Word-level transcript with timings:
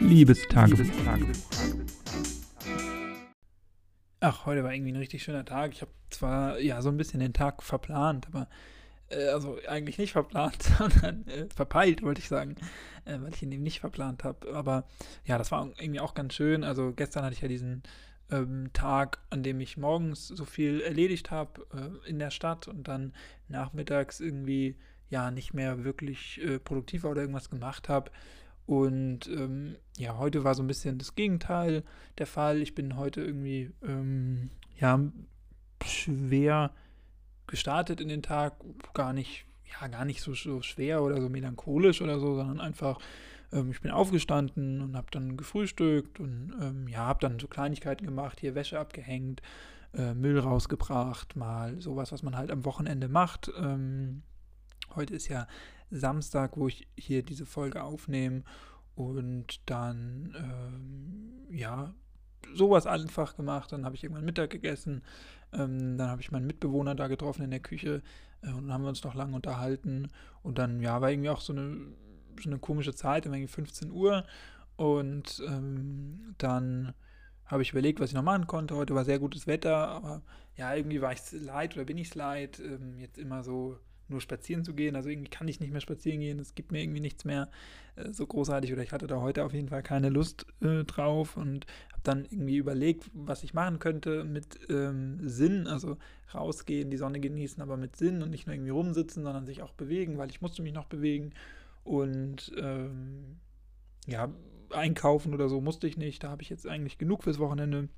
Liebestagebuch. 0.00 0.86
Ach, 4.20 4.46
heute 4.46 4.64
war 4.64 4.72
irgendwie 4.74 4.92
ein 4.92 4.96
richtig 4.96 5.22
schöner 5.22 5.44
Tag. 5.44 5.72
Ich 5.72 5.82
habe 5.82 5.92
zwar 6.10 6.58
ja 6.58 6.82
so 6.82 6.88
ein 6.88 6.96
bisschen 6.96 7.20
den 7.20 7.32
Tag 7.32 7.62
verplant, 7.62 8.26
aber 8.26 8.48
äh, 9.10 9.28
also 9.28 9.58
eigentlich 9.68 9.98
nicht 9.98 10.12
verplant, 10.12 10.62
sondern 10.78 11.26
äh, 11.28 11.46
verpeilt, 11.54 12.02
wollte 12.02 12.20
ich 12.20 12.28
sagen, 12.28 12.56
äh, 13.04 13.18
weil 13.20 13.34
ich 13.34 13.42
ihn 13.42 13.52
eben 13.52 13.62
nicht 13.62 13.80
verplant 13.80 14.24
habe. 14.24 14.54
Aber 14.54 14.84
ja, 15.24 15.38
das 15.38 15.52
war 15.52 15.68
irgendwie 15.78 16.00
auch 16.00 16.14
ganz 16.14 16.34
schön. 16.34 16.64
Also 16.64 16.92
gestern 16.92 17.24
hatte 17.24 17.34
ich 17.34 17.42
ja 17.42 17.48
diesen 17.48 17.82
ähm, 18.30 18.70
Tag, 18.72 19.18
an 19.30 19.42
dem 19.42 19.60
ich 19.60 19.76
morgens 19.76 20.28
so 20.28 20.44
viel 20.44 20.80
erledigt 20.80 21.30
habe 21.30 21.66
äh, 21.74 22.08
in 22.08 22.18
der 22.18 22.30
Stadt 22.30 22.68
und 22.68 22.88
dann 22.88 23.12
nachmittags 23.48 24.20
irgendwie 24.20 24.76
ja 25.08 25.30
nicht 25.30 25.54
mehr 25.54 25.84
wirklich 25.84 26.40
äh, 26.42 26.58
produktiv 26.58 27.02
war 27.02 27.10
oder 27.10 27.22
irgendwas 27.22 27.50
gemacht 27.50 27.88
habe. 27.88 28.10
Und 28.70 29.26
ähm, 29.26 29.74
ja, 29.98 30.16
heute 30.16 30.44
war 30.44 30.54
so 30.54 30.62
ein 30.62 30.68
bisschen 30.68 30.96
das 30.96 31.16
Gegenteil 31.16 31.82
der 32.18 32.28
Fall. 32.28 32.62
Ich 32.62 32.76
bin 32.76 32.96
heute 32.96 33.20
irgendwie 33.20 33.72
ähm, 33.84 34.50
ja 34.78 35.00
schwer 35.84 36.70
gestartet 37.48 38.00
in 38.00 38.06
den 38.06 38.22
Tag, 38.22 38.54
gar 38.94 39.12
nicht 39.12 39.44
ja 39.64 39.88
gar 39.88 40.04
nicht 40.04 40.20
so, 40.22 40.34
so 40.34 40.62
schwer 40.62 41.02
oder 41.02 41.20
so 41.20 41.28
melancholisch 41.28 42.00
oder 42.00 42.20
so, 42.20 42.36
sondern 42.36 42.60
einfach 42.60 43.00
ähm, 43.52 43.72
ich 43.72 43.80
bin 43.80 43.90
aufgestanden 43.90 44.82
und 44.82 44.96
habe 44.96 45.08
dann 45.10 45.36
gefrühstückt 45.36 46.20
und 46.20 46.54
ähm, 46.62 46.86
ja, 46.86 47.00
habe 47.00 47.18
dann 47.18 47.40
so 47.40 47.48
Kleinigkeiten 47.48 48.06
gemacht, 48.06 48.38
hier 48.38 48.54
Wäsche 48.54 48.78
abgehängt, 48.78 49.42
äh, 49.94 50.14
Müll 50.14 50.38
rausgebracht, 50.38 51.34
mal 51.34 51.80
sowas, 51.80 52.12
was 52.12 52.22
man 52.22 52.36
halt 52.36 52.52
am 52.52 52.64
Wochenende 52.64 53.08
macht. 53.08 53.50
Ähm, 53.60 54.22
heute 54.94 55.12
ist 55.14 55.26
ja 55.26 55.48
Samstag, 55.90 56.56
wo 56.56 56.68
ich 56.68 56.88
hier 56.96 57.22
diese 57.22 57.46
Folge 57.46 57.82
aufnehme 57.82 58.42
und 58.94 59.60
dann 59.66 60.34
ähm, 60.36 61.56
ja 61.56 61.94
sowas 62.54 62.86
einfach 62.86 63.36
gemacht. 63.36 63.72
Dann 63.72 63.84
habe 63.84 63.94
ich 63.96 64.04
irgendwann 64.04 64.24
Mittag 64.24 64.50
gegessen. 64.50 65.02
Ähm, 65.52 65.96
dann 65.96 66.08
habe 66.08 66.22
ich 66.22 66.30
meinen 66.30 66.46
Mitbewohner 66.46 66.94
da 66.94 67.08
getroffen 67.08 67.42
in 67.42 67.50
der 67.50 67.60
Küche 67.60 68.02
äh, 68.42 68.48
und 68.48 68.64
dann 68.64 68.72
haben 68.72 68.82
wir 68.82 68.88
uns 68.88 69.04
noch 69.04 69.14
lange 69.14 69.34
unterhalten. 69.34 70.08
Und 70.42 70.58
dann, 70.58 70.80
ja, 70.80 71.00
war 71.00 71.10
irgendwie 71.10 71.30
auch 71.30 71.40
so 71.40 71.52
eine 71.52 71.76
so 72.42 72.50
eine 72.50 72.58
komische 72.58 72.94
Zeit, 72.94 73.26
irgendwie 73.26 73.46
15 73.46 73.90
Uhr. 73.90 74.24
Und 74.76 75.42
ähm, 75.46 76.34
dann 76.38 76.94
habe 77.44 77.62
ich 77.62 77.72
überlegt, 77.72 78.00
was 78.00 78.10
ich 78.10 78.14
noch 78.14 78.22
machen 78.22 78.46
konnte. 78.46 78.76
Heute 78.76 78.94
war 78.94 79.04
sehr 79.04 79.18
gutes 79.18 79.46
Wetter, 79.46 79.88
aber 79.88 80.22
ja, 80.56 80.74
irgendwie 80.74 81.02
war 81.02 81.12
ich 81.12 81.18
es 81.18 81.32
leid 81.32 81.74
oder 81.76 81.84
bin 81.84 81.98
ich 81.98 82.08
es 82.08 82.14
leid, 82.14 82.60
ähm, 82.60 82.96
jetzt 82.98 83.18
immer 83.18 83.42
so 83.42 83.78
nur 84.10 84.20
spazieren 84.20 84.64
zu 84.64 84.74
gehen. 84.74 84.96
Also 84.96 85.08
irgendwie 85.08 85.30
kann 85.30 85.48
ich 85.48 85.60
nicht 85.60 85.72
mehr 85.72 85.80
spazieren 85.80 86.20
gehen. 86.20 86.38
Es 86.38 86.54
gibt 86.54 86.72
mir 86.72 86.82
irgendwie 86.82 87.00
nichts 87.00 87.24
mehr 87.24 87.48
äh, 87.96 88.12
so 88.12 88.26
großartig 88.26 88.72
oder 88.72 88.82
ich 88.82 88.92
hatte 88.92 89.06
da 89.06 89.20
heute 89.20 89.44
auf 89.44 89.52
jeden 89.52 89.68
Fall 89.68 89.82
keine 89.82 90.08
Lust 90.08 90.46
äh, 90.60 90.84
drauf 90.84 91.36
und 91.36 91.66
habe 91.92 92.02
dann 92.02 92.24
irgendwie 92.24 92.56
überlegt, 92.56 93.10
was 93.12 93.42
ich 93.42 93.54
machen 93.54 93.78
könnte 93.78 94.24
mit 94.24 94.58
ähm, 94.68 95.18
Sinn. 95.28 95.66
Also 95.66 95.96
rausgehen, 96.34 96.90
die 96.90 96.96
Sonne 96.96 97.20
genießen, 97.20 97.62
aber 97.62 97.76
mit 97.76 97.96
Sinn 97.96 98.22
und 98.22 98.30
nicht 98.30 98.46
nur 98.46 98.54
irgendwie 98.54 98.70
rumsitzen, 98.70 99.24
sondern 99.24 99.46
sich 99.46 99.62
auch 99.62 99.72
bewegen, 99.72 100.18
weil 100.18 100.30
ich 100.30 100.40
musste 100.40 100.62
mich 100.62 100.72
noch 100.72 100.86
bewegen. 100.86 101.32
Und 101.84 102.52
ähm, 102.56 103.38
ja, 104.06 104.32
einkaufen 104.70 105.34
oder 105.34 105.48
so 105.48 105.60
musste 105.60 105.86
ich 105.86 105.96
nicht. 105.96 106.24
Da 106.24 106.30
habe 106.30 106.42
ich 106.42 106.50
jetzt 106.50 106.66
eigentlich 106.66 106.98
genug 106.98 107.24
fürs 107.24 107.38
Wochenende. 107.38 107.88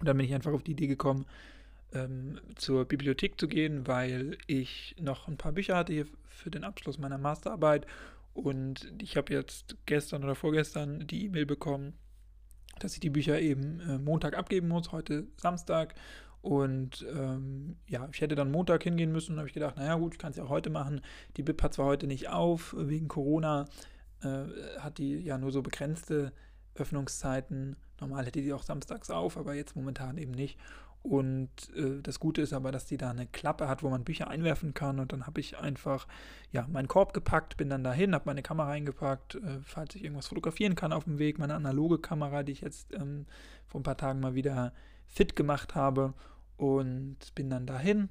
Und 0.00 0.08
dann 0.08 0.16
bin 0.16 0.26
ich 0.26 0.34
einfach 0.34 0.52
auf 0.52 0.62
die 0.62 0.72
Idee 0.72 0.88
gekommen, 0.88 1.26
ähm, 1.94 2.40
zur 2.56 2.84
Bibliothek 2.84 3.38
zu 3.38 3.48
gehen, 3.48 3.86
weil 3.86 4.38
ich 4.46 4.96
noch 5.00 5.28
ein 5.28 5.36
paar 5.36 5.52
Bücher 5.52 5.76
hatte 5.76 5.92
hier 5.92 6.06
für 6.28 6.50
den 6.50 6.64
Abschluss 6.64 6.98
meiner 6.98 7.18
Masterarbeit. 7.18 7.86
Und 8.34 8.92
ich 9.00 9.16
habe 9.16 9.32
jetzt 9.32 9.76
gestern 9.86 10.24
oder 10.24 10.34
vorgestern 10.34 11.06
die 11.06 11.26
E-Mail 11.26 11.46
bekommen, 11.46 11.94
dass 12.78 12.94
ich 12.94 13.00
die 13.00 13.10
Bücher 13.10 13.40
eben 13.40 13.80
äh, 13.80 13.98
Montag 13.98 14.36
abgeben 14.36 14.68
muss, 14.68 14.92
heute 14.92 15.26
Samstag. 15.36 15.94
Und 16.40 17.06
ähm, 17.14 17.76
ja, 17.86 18.08
ich 18.12 18.20
hätte 18.20 18.34
dann 18.34 18.50
Montag 18.50 18.82
hingehen 18.82 19.12
müssen 19.12 19.32
und 19.32 19.38
habe 19.38 19.48
ich 19.48 19.54
gedacht, 19.54 19.76
naja 19.76 19.94
gut, 19.94 20.14
ich 20.14 20.18
kann 20.18 20.32
es 20.32 20.38
ja 20.38 20.44
auch 20.44 20.48
heute 20.48 20.70
machen. 20.70 21.00
Die 21.36 21.42
BIP 21.42 21.62
hat 21.62 21.74
zwar 21.74 21.86
heute 21.86 22.06
nicht 22.06 22.30
auf, 22.30 22.74
wegen 22.76 23.06
Corona 23.06 23.68
äh, 24.22 24.44
hat 24.78 24.98
die 24.98 25.18
ja 25.18 25.38
nur 25.38 25.52
so 25.52 25.62
begrenzte 25.62 26.32
Öffnungszeiten. 26.74 27.76
Normal 28.00 28.26
hätte 28.26 28.42
die 28.42 28.52
auch 28.52 28.64
samstags 28.64 29.10
auf, 29.10 29.36
aber 29.36 29.54
jetzt 29.54 29.76
momentan 29.76 30.18
eben 30.18 30.32
nicht. 30.32 30.58
Und 31.02 31.50
äh, 31.74 32.00
das 32.00 32.20
Gute 32.20 32.42
ist 32.42 32.52
aber, 32.52 32.70
dass 32.70 32.86
die 32.86 32.96
da 32.96 33.10
eine 33.10 33.26
Klappe 33.26 33.68
hat, 33.68 33.82
wo 33.82 33.90
man 33.90 34.04
Bücher 34.04 34.28
einwerfen 34.28 34.72
kann. 34.72 35.00
Und 35.00 35.12
dann 35.12 35.26
habe 35.26 35.40
ich 35.40 35.58
einfach 35.58 36.06
ja, 36.52 36.66
meinen 36.68 36.86
Korb 36.86 37.12
gepackt, 37.12 37.56
bin 37.56 37.68
dann 37.68 37.82
dahin, 37.82 38.14
habe 38.14 38.26
meine 38.26 38.42
Kamera 38.42 38.70
eingepackt, 38.70 39.34
äh, 39.34 39.58
falls 39.62 39.96
ich 39.96 40.04
irgendwas 40.04 40.28
fotografieren 40.28 40.76
kann 40.76 40.92
auf 40.92 41.04
dem 41.04 41.18
Weg, 41.18 41.38
meine 41.38 41.54
analoge 41.54 41.98
Kamera, 41.98 42.44
die 42.44 42.52
ich 42.52 42.60
jetzt 42.60 42.94
ähm, 42.94 43.26
vor 43.66 43.80
ein 43.80 43.84
paar 43.84 43.96
Tagen 43.96 44.20
mal 44.20 44.34
wieder 44.34 44.72
fit 45.06 45.34
gemacht 45.34 45.74
habe 45.74 46.14
und 46.56 47.16
bin 47.34 47.50
dann 47.50 47.66
dahin. 47.66 48.08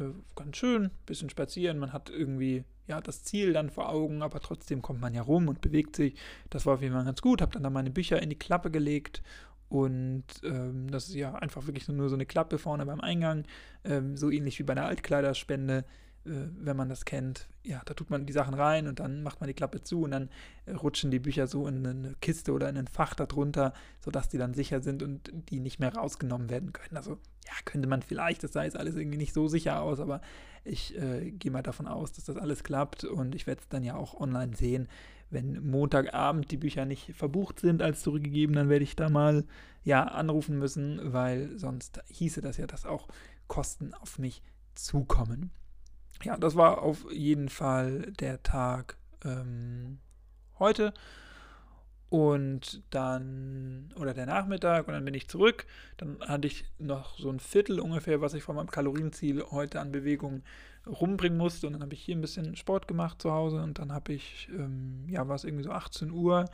Äh, 0.00 0.10
ganz 0.34 0.56
schön, 0.56 0.90
bisschen 1.06 1.30
spazieren. 1.30 1.78
Man 1.78 1.92
hat 1.92 2.10
irgendwie 2.10 2.64
ja 2.88 3.00
das 3.00 3.22
Ziel 3.22 3.52
dann 3.52 3.70
vor 3.70 3.88
Augen, 3.88 4.22
aber 4.22 4.40
trotzdem 4.40 4.82
kommt 4.82 5.00
man 5.00 5.14
ja 5.14 5.22
rum 5.22 5.46
und 5.46 5.60
bewegt 5.60 5.94
sich. 5.94 6.16
Das 6.50 6.66
war 6.66 6.74
auf 6.74 6.82
jeden 6.82 6.94
Fall 6.94 7.04
ganz 7.04 7.22
gut. 7.22 7.40
Habe 7.40 7.52
dann 7.52 7.62
da 7.62 7.70
meine 7.70 7.90
Bücher 7.90 8.20
in 8.20 8.30
die 8.30 8.38
Klappe 8.38 8.72
gelegt 8.72 9.22
und 9.74 10.24
ähm, 10.44 10.90
das 10.90 11.08
ist 11.08 11.14
ja 11.14 11.34
einfach 11.34 11.66
wirklich 11.66 11.88
nur 11.88 12.08
so 12.08 12.14
eine 12.14 12.26
Klappe 12.26 12.58
vorne 12.58 12.86
beim 12.86 13.00
Eingang, 13.00 13.44
ähm, 13.84 14.16
so 14.16 14.30
ähnlich 14.30 14.58
wie 14.58 14.62
bei 14.62 14.72
einer 14.72 14.86
Altkleiderspende 14.86 15.84
äh, 16.26 16.48
wenn 16.58 16.76
man 16.76 16.88
das 16.88 17.04
kennt, 17.04 17.48
ja, 17.62 17.82
da 17.84 17.92
tut 17.92 18.08
man 18.08 18.24
die 18.24 18.32
Sachen 18.32 18.54
rein 18.54 18.88
und 18.88 18.98
dann 18.98 19.22
macht 19.22 19.40
man 19.40 19.48
die 19.48 19.54
Klappe 19.54 19.82
zu 19.82 20.02
und 20.02 20.12
dann 20.12 20.30
äh, 20.64 20.72
rutschen 20.72 21.10
die 21.10 21.18
Bücher 21.18 21.46
so 21.46 21.66
in 21.66 21.86
eine 21.86 22.14
Kiste 22.20 22.52
oder 22.52 22.68
in 22.68 22.78
ein 22.78 22.86
Fach 22.86 23.14
darunter, 23.14 23.74
sodass 24.00 24.28
die 24.28 24.38
dann 24.38 24.54
sicher 24.54 24.80
sind 24.80 25.02
und 25.02 25.30
die 25.50 25.60
nicht 25.60 25.80
mehr 25.80 25.94
rausgenommen 25.94 26.48
werden 26.48 26.72
können. 26.72 26.96
Also 26.96 27.18
ja, 27.46 27.52
könnte 27.66 27.88
man 27.88 28.00
vielleicht, 28.00 28.42
das 28.42 28.52
sah 28.52 28.64
jetzt 28.64 28.76
alles 28.76 28.96
irgendwie 28.96 29.18
nicht 29.18 29.34
so 29.34 29.48
sicher 29.48 29.82
aus, 29.82 30.00
aber 30.00 30.22
ich 30.64 30.96
äh, 30.96 31.30
gehe 31.30 31.52
mal 31.52 31.62
davon 31.62 31.86
aus, 31.86 32.12
dass 32.12 32.24
das 32.24 32.38
alles 32.38 32.64
klappt 32.64 33.04
und 33.04 33.34
ich 33.34 33.46
werde 33.46 33.60
es 33.60 33.68
dann 33.68 33.82
ja 33.82 33.94
auch 33.96 34.18
online 34.18 34.56
sehen. 34.56 34.88
Wenn 35.34 35.68
Montagabend 35.68 36.50
die 36.50 36.56
Bücher 36.56 36.86
nicht 36.86 37.14
verbucht 37.14 37.60
sind 37.60 37.82
als 37.82 38.02
zurückgegeben, 38.02 38.56
dann 38.56 38.70
werde 38.70 38.84
ich 38.84 38.96
da 38.96 39.10
mal 39.10 39.44
ja 39.82 40.04
anrufen 40.04 40.58
müssen, 40.58 41.12
weil 41.12 41.58
sonst 41.58 42.00
hieße 42.06 42.40
das 42.40 42.56
ja, 42.56 42.66
dass 42.66 42.86
auch 42.86 43.08
Kosten 43.48 43.92
auf 43.92 44.18
mich 44.18 44.42
zukommen 44.74 45.50
ja, 46.24 46.36
das 46.36 46.56
war 46.56 46.82
auf 46.82 47.10
jeden 47.12 47.48
Fall 47.48 48.12
der 48.18 48.42
Tag 48.42 48.96
ähm, 49.24 49.98
heute. 50.58 50.94
Und 52.08 52.82
dann, 52.90 53.92
oder 53.96 54.14
der 54.14 54.26
Nachmittag, 54.26 54.86
und 54.86 54.94
dann 54.94 55.04
bin 55.04 55.14
ich 55.14 55.28
zurück. 55.28 55.66
Dann 55.96 56.20
hatte 56.20 56.46
ich 56.46 56.64
noch 56.78 57.18
so 57.18 57.28
ein 57.28 57.40
Viertel 57.40 57.80
ungefähr, 57.80 58.20
was 58.20 58.34
ich 58.34 58.44
von 58.44 58.54
meinem 58.54 58.70
Kalorienziel 58.70 59.42
heute 59.50 59.80
an 59.80 59.90
Bewegung 59.90 60.42
rumbringen 60.86 61.38
musste. 61.38 61.66
Und 61.66 61.74
dann 61.74 61.82
habe 61.82 61.94
ich 61.94 62.02
hier 62.02 62.16
ein 62.16 62.20
bisschen 62.20 62.56
Sport 62.56 62.88
gemacht 62.88 63.20
zu 63.20 63.32
Hause. 63.32 63.62
Und 63.62 63.78
dann 63.78 63.92
habe 63.92 64.12
ich, 64.12 64.48
ähm, 64.52 65.04
ja, 65.08 65.26
war 65.28 65.36
es 65.36 65.44
irgendwie 65.44 65.64
so 65.64 65.70
18 65.70 66.10
Uhr. 66.10 66.46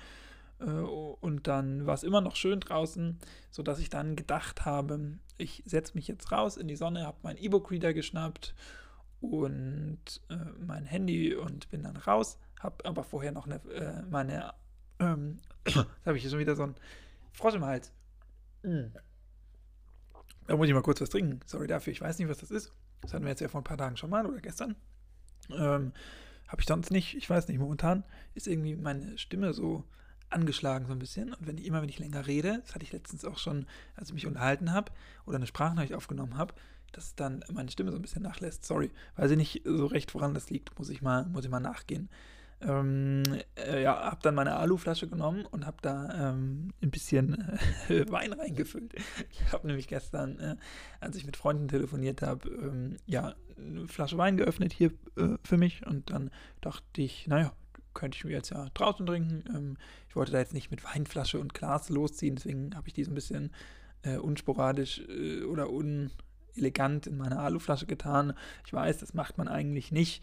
Äh, 0.61 0.65
und 0.65 1.47
dann 1.47 1.87
war 1.87 1.95
es 1.95 2.03
immer 2.03 2.21
noch 2.21 2.37
schön 2.37 2.61
draußen, 2.61 3.19
sodass 3.51 3.79
ich 3.79 3.91
dann 3.91 4.17
gedacht 4.17 4.65
habe, 4.65 5.19
ich 5.39 5.63
setze 5.67 5.95
mich 5.95 6.07
jetzt 6.09 6.31
raus 6.33 6.57
in 6.57 6.69
die 6.69 6.77
Sonne, 6.77 7.07
habe 7.07 7.19
meinen 7.23 7.39
E-Book-Reader 7.39 7.95
geschnappt 7.95 8.55
und 9.21 9.99
äh, 10.29 10.37
mein 10.67 10.85
Handy 10.85 11.35
und 11.35 11.69
bin 11.71 11.83
dann 11.83 11.97
raus, 11.97 12.39
habe 12.61 12.85
aber 12.85 13.05
vorher 13.05 13.33
noch 13.33 13.47
eine, 13.47 13.57
äh, 13.73 14.03
meine, 14.11 14.53
ähm, 14.99 15.39
da 15.65 15.87
habe 16.07 16.17
ich 16.17 16.23
hier 16.23 16.31
schon 16.31 16.41
wieder 16.41 16.57
so 16.57 16.63
einen 16.63 16.75
Frosch 17.33 17.55
im 17.55 17.65
Hals. 17.65 17.93
Mm. 18.63 18.87
Da 20.47 20.57
muss 20.57 20.69
ich 20.69 20.75
mal 20.75 20.83
kurz 20.83 21.01
was 21.01 21.11
trinken. 21.11 21.41
Sorry 21.47 21.67
dafür, 21.67 21.93
ich 21.93 22.01
weiß 22.01 22.19
nicht, 22.19 22.29
was 22.29 22.39
das 22.39 22.51
ist. 22.51 22.73
Das 23.01 23.15
hatten 23.15 23.25
wir 23.25 23.31
jetzt 23.31 23.41
ja 23.41 23.49
vor 23.49 23.61
ein 23.61 23.65
paar 23.65 23.79
Tagen 23.79 23.97
schon 23.97 24.11
mal 24.11 24.27
oder 24.27 24.41
gestern. 24.41 24.77
Ähm, 25.51 25.93
habe 26.49 26.61
ich 26.61 26.67
sonst 26.67 26.91
nicht, 26.91 27.17
ich 27.17 27.31
weiß 27.31 27.49
nicht, 27.49 27.59
momentan 27.59 28.05
ist 28.35 28.49
irgendwie 28.49 28.77
meine 28.77 29.17
Stimme 29.19 29.53
so 29.53 29.85
angeschlagen 30.31 30.87
so 30.87 30.93
ein 30.93 30.99
bisschen. 30.99 31.33
Und 31.33 31.47
wenn 31.47 31.59
ich 31.59 31.67
immer, 31.67 31.83
wenn 31.83 31.89
ich 31.89 31.99
länger 31.99 32.27
rede, 32.27 32.61
das 32.65 32.75
hatte 32.75 32.85
ich 32.85 32.93
letztens 32.93 33.25
auch 33.25 33.39
schon, 33.39 33.67
als 33.97 34.09
ich 34.09 34.15
mich 34.15 34.27
unterhalten 34.27 34.73
habe 34.73 34.93
oder 35.27 35.37
eine 35.37 35.47
Sprachnachricht 35.47 35.95
aufgenommen 35.95 36.37
habe, 36.37 36.55
dass 36.93 37.15
dann 37.15 37.45
meine 37.53 37.71
Stimme 37.71 37.91
so 37.93 37.99
ein 37.99 38.03
bisschen 38.03 38.23
nachlässt. 38.23 38.65
Sorry, 38.65 38.91
weiß 39.17 39.31
ich 39.31 39.37
nicht 39.37 39.63
so 39.65 39.87
recht, 39.87 40.15
woran 40.15 40.35
das 40.35 40.51
liegt. 40.51 40.77
Muss 40.79 40.89
ich 40.89 41.03
mal, 41.03 41.27
muss 41.27 41.45
ich 41.45 41.51
mal 41.51 41.61
nachgehen. 41.61 42.09
Ähm, 42.63 43.23
äh, 43.57 43.83
ja, 43.83 43.99
habe 44.11 44.19
dann 44.23 44.35
meine 44.35 44.57
Aluflasche 44.57 45.09
genommen 45.09 45.47
und 45.47 45.67
habe 45.67 45.79
da 45.81 46.31
ähm, 46.31 46.73
ein 46.83 46.91
bisschen 46.91 47.59
äh, 47.89 48.05
Wein 48.11 48.33
reingefüllt. 48.33 48.95
Ich 49.31 49.53
habe 49.53 49.67
nämlich 49.67 49.89
gestern, 49.89 50.39
äh, 50.39 50.57
als 51.01 51.17
ich 51.17 51.25
mit 51.25 51.37
Freunden 51.37 51.69
telefoniert 51.69 52.23
habe, 52.23 52.49
ähm, 52.49 52.97
ja, 53.07 53.35
eine 53.57 53.89
Flasche 53.89 54.19
Wein 54.19 54.37
geöffnet 54.37 54.73
hier 54.73 54.93
äh, 55.17 55.37
für 55.43 55.57
mich 55.57 55.87
und 55.87 56.11
dann 56.11 56.31
dachte 56.61 57.01
ich, 57.01 57.27
naja, 57.27 57.53
könnte 57.95 58.17
ich 58.17 58.25
mir 58.25 58.33
jetzt 58.33 58.51
ja 58.51 58.69
draußen 58.75 59.07
trinken. 59.07 59.45
Ähm, 59.55 59.77
ich 60.09 60.17
wollte 60.17 60.33
da 60.33 60.39
jetzt 60.39 60.55
nicht 60.55 60.71
mit 60.71 60.85
Weinflasche 60.85 61.39
und 61.39 61.55
Glas 61.55 61.89
losziehen, 61.89 62.37
deswegen 62.37 62.75
habe 62.77 62.89
ich 62.89 62.95
die 62.95 63.05
so 63.05 63.11
ein 63.11 63.15
bisschen 63.15 63.53
äh, 64.03 64.17
unsporadisch 64.17 65.01
äh, 65.09 65.45
oder 65.45 65.71
un 65.71 66.11
elegant 66.57 67.07
in 67.07 67.17
meine 67.17 67.39
Aluflasche 67.39 67.87
getan. 67.87 68.35
Ich 68.67 68.73
weiß, 68.73 68.99
das 68.99 69.15
macht 69.15 69.39
man 69.39 69.49
eigentlich 69.49 69.93
nicht. 69.93 70.23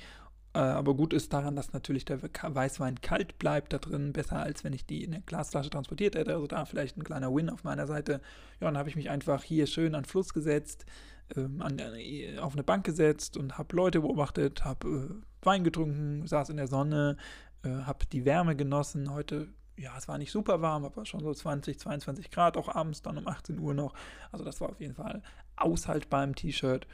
Äh, 0.57 0.62
aber 0.62 0.95
gut 0.95 1.13
ist 1.13 1.31
daran, 1.33 1.56
dass 1.56 1.71
natürlich 1.74 2.04
der 2.04 2.19
Weißwein 2.19 3.00
kalt 3.01 3.38
bleibt 3.38 3.74
da 3.74 3.77
drin, 3.77 4.12
besser 4.12 4.38
als 4.38 4.63
wenn 4.63 4.74
ich 4.74 4.88
die 4.88 5.04
in 5.04 5.12
der 5.12 5.21
Glasflasche 5.21 5.69
transportiert 5.69 6.15
hätte. 6.15 6.33
Also 6.33 6.48
da 6.48 6.65
vielleicht 6.65 6.98
ein 6.98 7.04
kleiner 7.04 7.31
Win 7.31 7.51
auf 7.51 7.63
meiner 7.63 7.86
Seite. 7.86 8.21
Ja, 8.59 8.65
dann 8.65 8.75
habe 8.75 8.89
ich 8.89 8.95
mich 8.95 9.12
einfach 9.12 9.44
hier 9.44 9.68
schön 9.68 9.94
an 9.94 10.04
Fluss 10.04 10.33
gesetzt, 10.33 10.88
ähm, 11.36 11.62
an, 11.62 11.77
äh, 11.77 12.39
auf 12.39 12.54
eine 12.54 12.63
Bank 12.63 12.86
gesetzt 12.86 13.38
und 13.38 13.59
habe 13.59 13.75
Leute 13.75 14.01
beobachtet, 14.01 14.65
habe 14.65 14.88
äh, 14.88 15.45
Wein 15.45 15.63
getrunken, 15.63 16.25
saß 16.25 16.50
in 16.50 16.57
der 16.57 16.68
Sonne, 16.68 17.18
äh, 17.63 17.69
habe 17.69 18.07
die 18.07 18.25
Wärme 18.25 18.56
genossen. 18.56 19.13
Heute, 19.13 19.50
ja, 19.77 19.95
es 19.95 20.07
war 20.07 20.18
nicht 20.18 20.31
super 20.31 20.59
warm, 20.59 20.86
aber 20.86 21.06
schon 21.06 21.21
so 21.21 21.31
20, 21.31 21.77
22 21.77 22.31
Grad, 22.31 22.57
auch 22.57 22.69
abends 22.69 23.04
dann 23.04 23.19
um 23.19 23.27
18 23.27 23.59
Uhr 23.59 23.75
noch. 23.75 23.94
Also 24.31 24.44
das 24.44 24.59
war 24.59 24.69
auf 24.69 24.81
jeden 24.81 24.95
Fall 24.95 25.21
aushaltbar 25.56 26.24
im 26.24 26.33
T-Shirt 26.33 26.88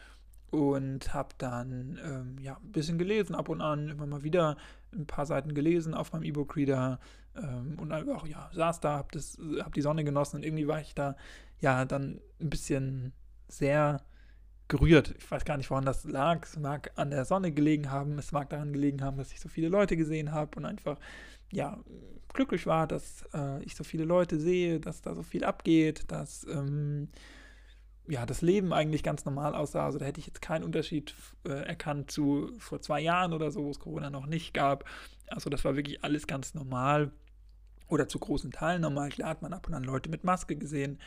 und 0.54 1.16
habe 1.16 1.30
dann 1.40 2.00
ähm, 2.06 2.38
ja, 2.40 2.58
ein 2.58 2.72
bisschen 2.72 3.00
gelesen, 3.00 3.34
ab 3.34 3.50
und 3.50 3.60
an 3.60 3.90
immer 3.90 4.06
mal 4.06 4.22
wieder 4.22 4.56
ein 4.94 5.08
paar 5.08 5.26
Seiten 5.26 5.56
gelesen 5.56 5.96
auf 5.96 6.14
meinem 6.14 6.22
E-Book-Reader 6.22 7.00
ähm, 7.36 7.80
und 7.80 7.92
einfach, 7.92 8.28
ja, 8.28 8.52
saß 8.54 8.80
da, 8.80 8.98
habe 8.98 9.20
hab 9.64 9.74
die 9.74 9.82
Sonne 9.82 10.04
genossen 10.04 10.36
und 10.36 10.46
irgendwie 10.46 10.68
war 10.68 10.80
ich 10.80 10.94
da 10.94 11.16
ja 11.60 11.86
dann 11.86 12.22
ein 12.40 12.52
bisschen 12.52 13.14
sehr 13.48 14.04
gerührt. 14.68 15.16
Ich 15.18 15.32
weiß 15.32 15.44
gar 15.44 15.58
nicht, 15.58 15.72
woran 15.72 15.86
das 15.86 16.04
lag. 16.04 16.46
Es 16.46 16.60
mag 16.60 16.92
an 16.98 17.10
der 17.10 17.26
Sonne 17.26 17.52
gelegen 17.52 17.90
haben, 17.90 18.20
es 18.20 18.32
mag 18.32 18.52
daran 18.52 18.74
gelegen 18.74 19.02
haben, 19.02 19.18
dass 19.18 19.32
ich 19.32 19.40
so 19.40 19.50
viele 19.50 19.70
Leute 19.70 19.98
gesehen 19.98 20.34
habe 20.34 20.56
und 20.58 20.66
einfach, 20.66 21.00
ja, 21.52 21.80
glücklich 22.32 22.68
war, 22.68 22.86
dass 22.86 23.26
äh, 23.34 23.64
ich 23.64 23.76
so 23.76 23.84
viele 23.84 24.06
Leute 24.06 24.40
sehe, 24.40 24.80
dass 24.80 25.02
da 25.02 25.16
so 25.16 25.24
viel 25.24 25.46
abgeht, 25.46 26.12
dass 26.12 26.46
ähm, 26.46 27.10
ja, 28.08 28.26
das 28.26 28.42
Leben 28.42 28.74
eigentlich 28.74 29.04
ganz 29.04 29.26
normal 29.26 29.56
aussah. 29.56 29.86
Also 29.86 29.98
da 29.98 30.06
hätte 30.06 30.20
ich 30.20 30.28
jetzt 30.28 30.42
keinen 30.42 30.64
Unterschied 30.64 31.16
äh, 31.46 31.52
erkannt 31.52 32.12
zu 32.12 32.52
vor 32.58 32.82
zwei 32.82 33.00
Jahren 33.00 33.34
oder 33.34 33.52
so, 33.52 33.64
wo 33.64 33.72
es 33.72 33.80
Corona 33.80 34.10
noch 34.10 34.26
nicht 34.26 34.54
gab. 34.54 34.86
Also 35.28 35.50
das 35.50 35.64
war 35.64 35.76
wirklich 35.76 36.04
alles 36.04 36.28
ganz 36.28 36.54
normal 36.54 37.12
oder 37.88 38.08
zu 38.08 38.20
großen 38.20 38.52
Teilen 38.52 38.82
normal. 38.82 39.10
Klar 39.10 39.30
hat 39.30 39.42
man 39.42 39.54
ab 39.54 39.68
und 39.68 39.74
an 39.74 39.84
Leute 39.84 40.10
mit 40.10 40.24
Maske 40.24 40.56
gesehen 40.56 41.00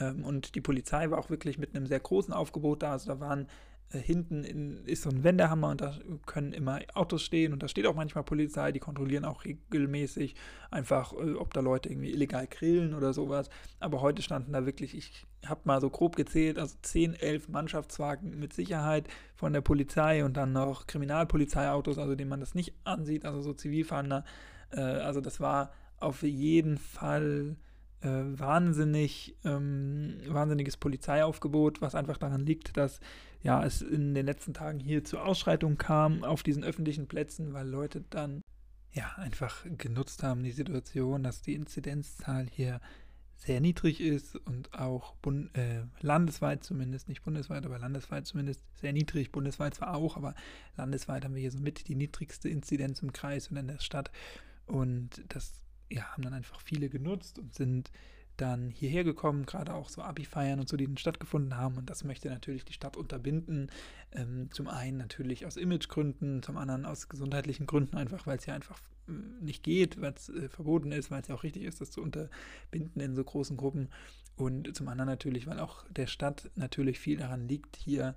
ähm, 0.00 0.24
und 0.24 0.54
die 0.54 0.60
Polizei 0.60 1.10
war 1.10 1.18
auch 1.18 1.30
wirklich 1.30 1.58
mit 1.58 1.74
einem 1.74 1.86
sehr 1.86 2.00
großen 2.00 2.32
Aufgebot 2.32 2.82
da. 2.82 2.92
Also 2.92 3.12
da 3.12 3.20
waren 3.20 3.48
hinten 3.90 4.44
in, 4.44 4.84
ist 4.84 5.02
so 5.02 5.10
ein 5.10 5.24
Wendehammer 5.24 5.70
und 5.70 5.80
da 5.80 5.96
können 6.26 6.52
immer 6.52 6.80
Autos 6.94 7.22
stehen 7.22 7.54
und 7.54 7.62
da 7.62 7.68
steht 7.68 7.86
auch 7.86 7.94
manchmal 7.94 8.22
Polizei, 8.22 8.70
die 8.70 8.80
kontrollieren 8.80 9.24
auch 9.24 9.44
regelmäßig 9.44 10.34
einfach, 10.70 11.14
äh, 11.14 11.34
ob 11.34 11.54
da 11.54 11.60
Leute 11.60 11.88
irgendwie 11.88 12.12
illegal 12.12 12.46
grillen 12.46 12.92
oder 12.92 13.14
sowas. 13.14 13.48
Aber 13.80 14.02
heute 14.02 14.20
standen 14.20 14.52
da 14.52 14.66
wirklich, 14.66 14.94
ich 14.94 15.26
habe 15.46 15.60
mal 15.64 15.80
so 15.80 15.88
grob 15.88 16.16
gezählt, 16.16 16.58
also 16.58 16.76
10, 16.82 17.14
11 17.14 17.48
Mannschaftswagen 17.48 18.38
mit 18.38 18.52
Sicherheit 18.52 19.08
von 19.34 19.54
der 19.54 19.62
Polizei 19.62 20.22
und 20.24 20.36
dann 20.36 20.52
noch 20.52 20.86
Kriminalpolizeiautos, 20.86 21.98
also 21.98 22.14
denen 22.14 22.30
man 22.30 22.40
das 22.40 22.54
nicht 22.54 22.74
ansieht, 22.84 23.24
also 23.24 23.40
so 23.40 23.54
Zivilfahnder. 23.54 24.24
Äh, 24.70 24.80
also 24.80 25.22
das 25.22 25.40
war 25.40 25.72
auf 25.98 26.22
jeden 26.22 26.76
Fall 26.76 27.56
äh, 28.00 28.08
wahnsinnig, 28.08 29.36
ähm, 29.44 30.18
wahnsinniges 30.26 30.76
Polizeiaufgebot, 30.76 31.80
was 31.80 31.94
einfach 31.94 32.18
daran 32.18 32.46
liegt, 32.46 32.76
dass 32.76 33.00
ja, 33.42 33.64
es 33.64 33.82
in 33.82 34.14
den 34.14 34.26
letzten 34.26 34.54
Tagen 34.54 34.80
hier 34.80 35.04
zu 35.04 35.18
Ausschreitungen 35.18 35.78
kam 35.78 36.24
auf 36.24 36.42
diesen 36.42 36.64
öffentlichen 36.64 37.06
Plätzen, 37.06 37.52
weil 37.52 37.68
Leute 37.68 38.04
dann 38.10 38.42
ja 38.92 39.12
einfach 39.16 39.64
genutzt 39.76 40.22
haben, 40.22 40.42
die 40.42 40.52
Situation, 40.52 41.22
dass 41.22 41.42
die 41.42 41.54
Inzidenzzahl 41.54 42.46
hier 42.50 42.80
sehr 43.36 43.60
niedrig 43.60 44.00
ist 44.00 44.34
und 44.34 44.74
auch 44.74 45.14
bund, 45.16 45.56
äh, 45.56 45.84
landesweit 46.00 46.64
zumindest, 46.64 47.08
nicht 47.08 47.22
bundesweit, 47.22 47.64
aber 47.64 47.78
landesweit 47.78 48.26
zumindest 48.26 48.64
sehr 48.80 48.92
niedrig. 48.92 49.30
Bundesweit 49.30 49.74
zwar 49.74 49.94
auch, 49.94 50.16
aber 50.16 50.34
landesweit 50.76 51.24
haben 51.24 51.34
wir 51.34 51.40
hier 51.40 51.52
so 51.52 51.60
mit 51.60 51.86
die 51.86 51.94
niedrigste 51.94 52.48
Inzidenz 52.48 53.00
im 53.00 53.12
Kreis 53.12 53.48
und 53.48 53.56
in 53.56 53.68
der 53.68 53.78
Stadt. 53.78 54.10
Und 54.66 55.22
das 55.28 55.62
ja, 55.90 56.02
haben 56.12 56.22
dann 56.22 56.34
einfach 56.34 56.60
viele 56.60 56.88
genutzt 56.88 57.38
und 57.38 57.54
sind 57.54 57.90
dann 58.38 58.70
hierher 58.70 59.04
gekommen, 59.04 59.46
gerade 59.46 59.74
auch 59.74 59.88
so 59.88 60.00
Abi-Feiern 60.00 60.60
und 60.60 60.68
so, 60.68 60.76
die 60.76 60.86
dann 60.86 60.96
stattgefunden 60.96 61.56
haben. 61.56 61.76
Und 61.76 61.90
das 61.90 62.04
möchte 62.04 62.28
natürlich 62.28 62.64
die 62.64 62.72
Stadt 62.72 62.96
unterbinden. 62.96 63.70
Ähm, 64.12 64.48
zum 64.52 64.68
einen 64.68 64.96
natürlich 64.96 65.44
aus 65.44 65.56
Imagegründen, 65.56 66.42
zum 66.42 66.56
anderen 66.56 66.86
aus 66.86 67.08
gesundheitlichen 67.08 67.66
Gründen, 67.66 67.96
einfach 67.96 68.26
weil 68.26 68.38
es 68.38 68.46
ja 68.46 68.54
einfach 68.54 68.80
äh, 69.08 69.12
nicht 69.42 69.64
geht, 69.64 70.00
weil 70.00 70.12
es 70.12 70.28
äh, 70.28 70.48
verboten 70.48 70.92
ist, 70.92 71.10
weil 71.10 71.20
es 71.20 71.28
ja 71.28 71.34
auch 71.34 71.42
richtig 71.42 71.64
ist, 71.64 71.80
das 71.80 71.90
zu 71.90 72.00
unterbinden 72.00 73.02
in 73.02 73.16
so 73.16 73.24
großen 73.24 73.56
Gruppen. 73.56 73.88
Und 74.36 74.74
zum 74.76 74.88
anderen 74.88 75.08
natürlich, 75.08 75.48
weil 75.48 75.58
auch 75.58 75.84
der 75.90 76.06
Stadt 76.06 76.48
natürlich 76.54 77.00
viel 77.00 77.18
daran 77.18 77.48
liegt, 77.48 77.74
hier 77.76 78.14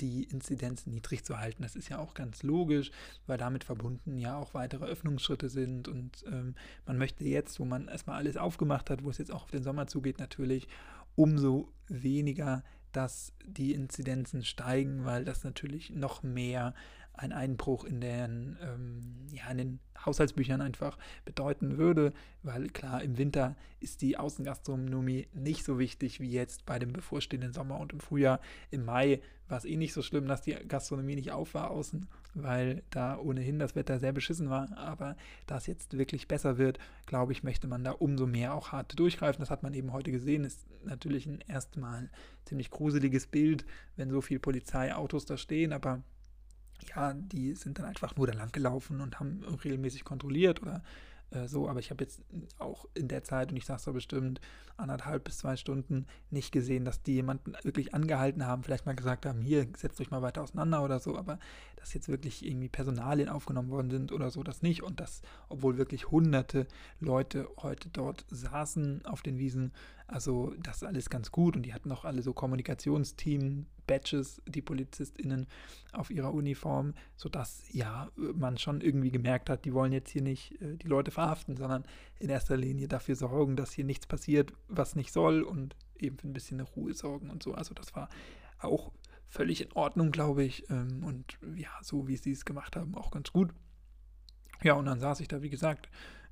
die 0.00 0.24
Inzidenz 0.24 0.86
niedrig 0.86 1.24
zu 1.24 1.38
halten. 1.38 1.62
Das 1.62 1.76
ist 1.76 1.88
ja 1.88 1.98
auch 1.98 2.14
ganz 2.14 2.42
logisch, 2.42 2.90
weil 3.26 3.38
damit 3.38 3.64
verbunden 3.64 4.18
ja 4.18 4.36
auch 4.36 4.54
weitere 4.54 4.86
Öffnungsschritte 4.86 5.48
sind 5.48 5.88
und 5.88 6.24
ähm, 6.26 6.54
man 6.86 6.98
möchte 6.98 7.24
jetzt, 7.24 7.60
wo 7.60 7.64
man 7.64 7.88
erstmal 7.88 8.16
alles 8.16 8.36
aufgemacht 8.36 8.90
hat, 8.90 9.04
wo 9.04 9.10
es 9.10 9.18
jetzt 9.18 9.32
auch 9.32 9.44
auf 9.44 9.50
den 9.50 9.62
Sommer 9.62 9.86
zugeht, 9.86 10.18
natürlich 10.18 10.68
umso 11.16 11.72
weniger, 11.88 12.62
dass 12.92 13.32
die 13.44 13.72
Inzidenzen 13.72 14.44
steigen, 14.44 15.04
weil 15.04 15.24
das 15.24 15.44
natürlich 15.44 15.90
noch 15.90 16.22
mehr 16.22 16.74
ein 17.12 17.32
Einbruch 17.32 17.84
in 17.84 18.00
den, 18.00 18.56
ähm, 18.62 19.26
ja, 19.32 19.50
in 19.50 19.58
den 19.58 19.80
Haushaltsbüchern 20.04 20.60
einfach 20.60 20.96
bedeuten 21.24 21.76
würde, 21.76 22.12
weil 22.42 22.68
klar, 22.68 23.02
im 23.02 23.18
Winter 23.18 23.56
ist 23.80 24.02
die 24.02 24.16
Außengastronomie 24.16 25.28
nicht 25.34 25.64
so 25.64 25.78
wichtig 25.78 26.20
wie 26.20 26.30
jetzt 26.30 26.64
bei 26.64 26.78
dem 26.78 26.92
bevorstehenden 26.92 27.52
Sommer 27.52 27.78
und 27.78 27.92
im 27.92 28.00
Frühjahr. 28.00 28.40
Im 28.70 28.84
Mai 28.84 29.20
war 29.48 29.58
es 29.58 29.64
eh 29.64 29.76
nicht 29.76 29.92
so 29.92 30.02
schlimm, 30.02 30.26
dass 30.26 30.42
die 30.42 30.54
Gastronomie 30.54 31.16
nicht 31.16 31.32
auf 31.32 31.54
war 31.54 31.70
außen, 31.70 32.06
weil 32.34 32.82
da 32.90 33.18
ohnehin 33.18 33.58
das 33.58 33.74
Wetter 33.74 33.98
sehr 33.98 34.12
beschissen 34.12 34.48
war. 34.48 34.76
Aber 34.78 35.16
da 35.46 35.56
es 35.56 35.66
jetzt 35.66 35.98
wirklich 35.98 36.28
besser 36.28 36.56
wird, 36.56 36.78
glaube 37.06 37.32
ich, 37.32 37.42
möchte 37.42 37.66
man 37.66 37.84
da 37.84 37.90
umso 37.90 38.26
mehr 38.26 38.54
auch 38.54 38.72
hart 38.72 38.98
durchgreifen. 38.98 39.40
Das 39.40 39.50
hat 39.50 39.62
man 39.62 39.74
eben 39.74 39.92
heute 39.92 40.12
gesehen. 40.12 40.44
Ist 40.44 40.66
natürlich 40.84 41.26
ein 41.26 41.40
erstmal 41.46 42.08
ziemlich 42.44 42.70
gruseliges 42.70 43.26
Bild, 43.26 43.66
wenn 43.96 44.10
so 44.10 44.20
viele 44.20 44.40
Polizeiautos 44.40 45.26
da 45.26 45.36
stehen, 45.36 45.72
aber 45.72 46.02
ja, 46.88 47.14
die 47.14 47.54
sind 47.54 47.78
dann 47.78 47.86
einfach 47.86 48.16
nur 48.16 48.26
da 48.26 48.32
lang 48.32 48.52
gelaufen 48.52 49.00
und 49.00 49.20
haben 49.20 49.44
regelmäßig 49.64 50.04
kontrolliert 50.04 50.62
oder 50.62 50.82
äh, 51.30 51.46
so. 51.48 51.68
Aber 51.68 51.80
ich 51.80 51.90
habe 51.90 52.04
jetzt 52.04 52.22
auch 52.58 52.86
in 52.94 53.08
der 53.08 53.24
Zeit, 53.24 53.50
und 53.50 53.56
ich 53.56 53.64
sage 53.64 53.78
es 53.78 53.84
da 53.84 53.92
bestimmt, 53.92 54.40
anderthalb 54.76 55.24
bis 55.24 55.38
zwei 55.38 55.56
Stunden 55.56 56.06
nicht 56.30 56.52
gesehen, 56.52 56.84
dass 56.84 57.02
die 57.02 57.14
jemanden 57.14 57.52
wirklich 57.62 57.94
angehalten 57.94 58.46
haben, 58.46 58.62
vielleicht 58.62 58.86
mal 58.86 58.94
gesagt 58.94 59.26
haben, 59.26 59.42
hier, 59.42 59.66
setzt 59.76 60.00
euch 60.00 60.10
mal 60.10 60.22
weiter 60.22 60.42
auseinander 60.42 60.82
oder 60.82 61.00
so, 61.00 61.16
aber 61.16 61.38
dass 61.76 61.94
jetzt 61.94 62.08
wirklich 62.08 62.44
irgendwie 62.46 62.68
Personalien 62.68 63.28
aufgenommen 63.28 63.70
worden 63.70 63.90
sind 63.90 64.12
oder 64.12 64.30
so, 64.30 64.42
das 64.42 64.62
nicht. 64.62 64.82
Und 64.82 65.00
das, 65.00 65.22
obwohl 65.48 65.78
wirklich 65.78 66.10
hunderte 66.10 66.66
Leute 66.98 67.48
heute 67.58 67.88
dort 67.90 68.24
saßen 68.30 69.04
auf 69.04 69.22
den 69.22 69.38
Wiesen, 69.38 69.72
also 70.06 70.54
das 70.62 70.78
ist 70.78 70.84
alles 70.84 71.10
ganz 71.10 71.30
gut 71.30 71.56
und 71.56 71.62
die 71.62 71.74
hatten 71.74 71.92
auch 71.92 72.04
alle 72.04 72.22
so 72.22 72.32
Kommunikationsteam, 72.32 73.66
Badges, 73.90 74.40
die 74.46 74.62
PolizistInnen 74.62 75.48
auf 75.92 76.10
ihrer 76.10 76.32
Uniform, 76.32 76.94
sodass 77.16 77.64
ja 77.72 78.08
man 78.14 78.56
schon 78.56 78.80
irgendwie 78.80 79.10
gemerkt 79.10 79.50
hat, 79.50 79.64
die 79.64 79.74
wollen 79.74 79.90
jetzt 79.90 80.10
hier 80.10 80.22
nicht 80.22 80.62
äh, 80.62 80.76
die 80.76 80.86
Leute 80.86 81.10
verhaften, 81.10 81.56
sondern 81.56 81.84
in 82.20 82.30
erster 82.30 82.56
Linie 82.56 82.86
dafür 82.86 83.16
sorgen, 83.16 83.56
dass 83.56 83.72
hier 83.72 83.84
nichts 83.84 84.06
passiert, 84.06 84.52
was 84.68 84.94
nicht 84.94 85.12
soll 85.12 85.42
und 85.42 85.74
eben 85.98 86.18
für 86.18 86.28
ein 86.28 86.32
bisschen 86.32 86.60
Ruhe 86.60 86.94
sorgen 86.94 87.30
und 87.30 87.42
so. 87.42 87.52
Also 87.52 87.74
das 87.74 87.92
war 87.96 88.08
auch 88.60 88.92
völlig 89.26 89.60
in 89.60 89.72
Ordnung, 89.72 90.12
glaube 90.12 90.44
ich. 90.44 90.70
Ähm, 90.70 91.02
und 91.02 91.36
ja, 91.56 91.70
so 91.82 92.06
wie 92.06 92.16
sie 92.16 92.30
es 92.30 92.44
gemacht 92.44 92.76
haben, 92.76 92.94
auch 92.94 93.10
ganz 93.10 93.32
gut. 93.32 93.50
Ja, 94.62 94.74
und 94.74 94.86
dann 94.86 95.00
saß 95.00 95.18
ich 95.18 95.26
da, 95.26 95.42
wie 95.42 95.50
gesagt, 95.50 95.88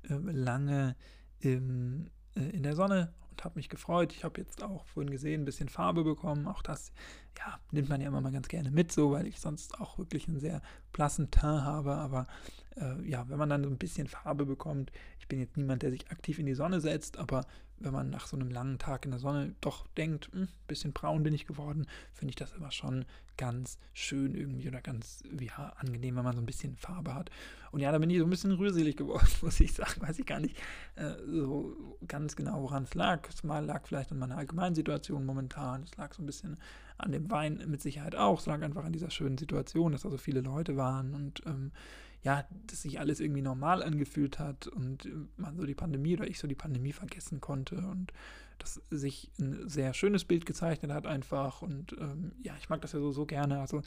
ähm, 0.09 0.29
lange 0.29 0.95
in 1.41 2.09
der 2.35 2.75
Sonne 2.75 3.13
habe 3.45 3.57
mich 3.57 3.69
gefreut. 3.69 4.13
Ich 4.13 4.23
habe 4.23 4.39
jetzt 4.41 4.63
auch 4.63 4.85
vorhin 4.85 5.11
gesehen, 5.11 5.41
ein 5.41 5.45
bisschen 5.45 5.69
Farbe 5.69 6.03
bekommen. 6.03 6.47
Auch 6.47 6.61
das, 6.61 6.91
ja, 7.37 7.59
nimmt 7.71 7.89
man 7.89 8.01
ja 8.01 8.07
immer 8.07 8.21
mal 8.21 8.31
ganz 8.31 8.47
gerne 8.47 8.71
mit, 8.71 8.91
so, 8.91 9.11
weil 9.11 9.27
ich 9.27 9.39
sonst 9.39 9.79
auch 9.79 9.97
wirklich 9.97 10.27
einen 10.27 10.39
sehr 10.39 10.61
blassen 10.93 11.31
Teint 11.31 11.63
habe. 11.63 11.95
Aber 11.95 12.27
äh, 12.75 13.07
ja, 13.07 13.27
wenn 13.29 13.37
man 13.37 13.49
dann 13.49 13.63
so 13.63 13.69
ein 13.69 13.77
bisschen 13.77 14.07
Farbe 14.07 14.45
bekommt, 14.45 14.91
ich 15.19 15.27
bin 15.27 15.39
jetzt 15.39 15.57
niemand, 15.57 15.83
der 15.83 15.91
sich 15.91 16.09
aktiv 16.11 16.39
in 16.39 16.45
die 16.45 16.53
Sonne 16.53 16.81
setzt, 16.81 17.17
aber 17.17 17.45
wenn 17.79 17.93
man 17.93 18.09
nach 18.09 18.27
so 18.27 18.35
einem 18.35 18.49
langen 18.49 18.77
Tag 18.77 19.05
in 19.05 19.11
der 19.11 19.19
Sonne 19.19 19.55
doch 19.61 19.87
denkt, 19.97 20.29
ein 20.33 20.41
hm, 20.41 20.47
bisschen 20.67 20.93
braun 20.93 21.23
bin 21.23 21.33
ich 21.33 21.47
geworden, 21.47 21.87
finde 22.13 22.31
ich 22.31 22.35
das 22.35 22.53
immer 22.53 22.71
schon 22.71 23.05
ganz 23.37 23.79
schön 23.93 24.35
irgendwie 24.35 24.67
oder 24.67 24.81
ganz 24.81 25.23
ja, 25.39 25.71
angenehm, 25.77 26.17
wenn 26.17 26.25
man 26.25 26.35
so 26.35 26.41
ein 26.41 26.45
bisschen 26.45 26.75
Farbe 26.75 27.13
hat. 27.13 27.31
Und 27.71 27.79
ja, 27.79 27.89
da 27.91 27.97
bin 27.97 28.09
ich 28.09 28.17
so 28.17 28.25
ein 28.25 28.29
bisschen 28.29 28.51
rührselig 28.51 28.97
geworden, 28.97 29.29
muss 29.41 29.61
ich 29.61 29.71
sagen. 29.73 30.01
Weiß 30.01 30.19
ich 30.19 30.25
gar 30.25 30.41
nicht 30.41 30.57
äh, 30.95 31.13
so 31.25 31.97
ganz 32.05 32.35
genau, 32.35 32.61
woran 32.61 32.83
es 32.83 32.95
lag. 32.95 33.29
Es 33.29 33.41
lag 33.43 33.87
vielleicht 33.87 34.11
an 34.11 34.19
meiner 34.19 34.37
Allgemeinsituation 34.37 35.25
momentan. 35.25 35.83
Es 35.83 35.95
lag 35.95 36.13
so 36.13 36.21
ein 36.21 36.25
bisschen 36.25 36.57
an 36.97 37.13
dem 37.13 37.31
Wein 37.31 37.63
mit 37.65 37.81
Sicherheit 37.81 38.13
auch. 38.13 38.39
Es 38.39 38.45
lag 38.45 38.61
einfach 38.61 38.83
an 38.83 38.91
dieser 38.91 39.09
schönen 39.09 39.37
Situation, 39.37 39.93
dass 39.93 40.01
da 40.01 40.09
so 40.09 40.17
viele 40.17 40.41
Leute 40.41 40.75
waren 40.75 41.15
und 41.15 41.41
ähm, 41.45 41.71
ja, 42.21 42.45
dass 42.67 42.81
sich 42.81 42.99
alles 42.99 43.19
irgendwie 43.19 43.41
normal 43.41 43.81
angefühlt 43.81 44.39
hat 44.39 44.67
und 44.67 45.07
man 45.37 45.57
so 45.57 45.65
die 45.65 45.75
Pandemie 45.75 46.15
oder 46.15 46.27
ich 46.27 46.39
so 46.39 46.47
die 46.47 46.55
Pandemie 46.55 46.91
vergessen 46.91 47.39
konnte 47.39 47.77
und 47.77 48.11
dass 48.57 48.81
sich 48.89 49.31
ein 49.39 49.69
sehr 49.69 49.93
schönes 49.93 50.25
Bild 50.25 50.45
gezeichnet 50.45 50.91
hat 50.91 51.07
einfach 51.07 51.61
und 51.61 51.93
ähm, 51.93 52.33
ja, 52.43 52.53
ich 52.59 52.69
mag 52.69 52.81
das 52.81 52.91
ja 52.91 52.99
so, 52.99 53.11
so 53.11 53.25
gerne, 53.25 53.61
also 53.61 53.81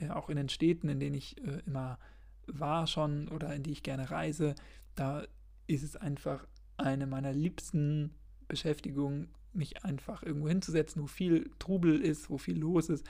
äh, 0.00 0.08
auch 0.08 0.30
in 0.30 0.36
den 0.36 0.48
Städten, 0.48 0.88
in 0.88 0.98
denen 0.98 1.14
ich 1.14 1.36
äh, 1.44 1.60
immer 1.66 1.98
war 2.46 2.86
schon 2.86 3.28
oder 3.28 3.54
in 3.54 3.62
die 3.62 3.72
ich 3.72 3.82
gerne 3.82 4.10
reise, 4.10 4.54
da 4.94 5.24
ist 5.66 5.82
es 5.82 5.96
einfach 5.96 6.46
eine 6.76 7.06
meiner 7.06 7.32
liebsten 7.32 8.14
Beschäftigungen, 8.48 9.28
mich 9.52 9.84
einfach 9.84 10.22
irgendwo 10.22 10.48
hinzusetzen, 10.48 11.02
wo 11.02 11.06
viel 11.06 11.50
Trubel 11.58 12.00
ist, 12.00 12.28
wo 12.30 12.38
viel 12.38 12.58
los 12.58 12.88
ist 12.88 13.06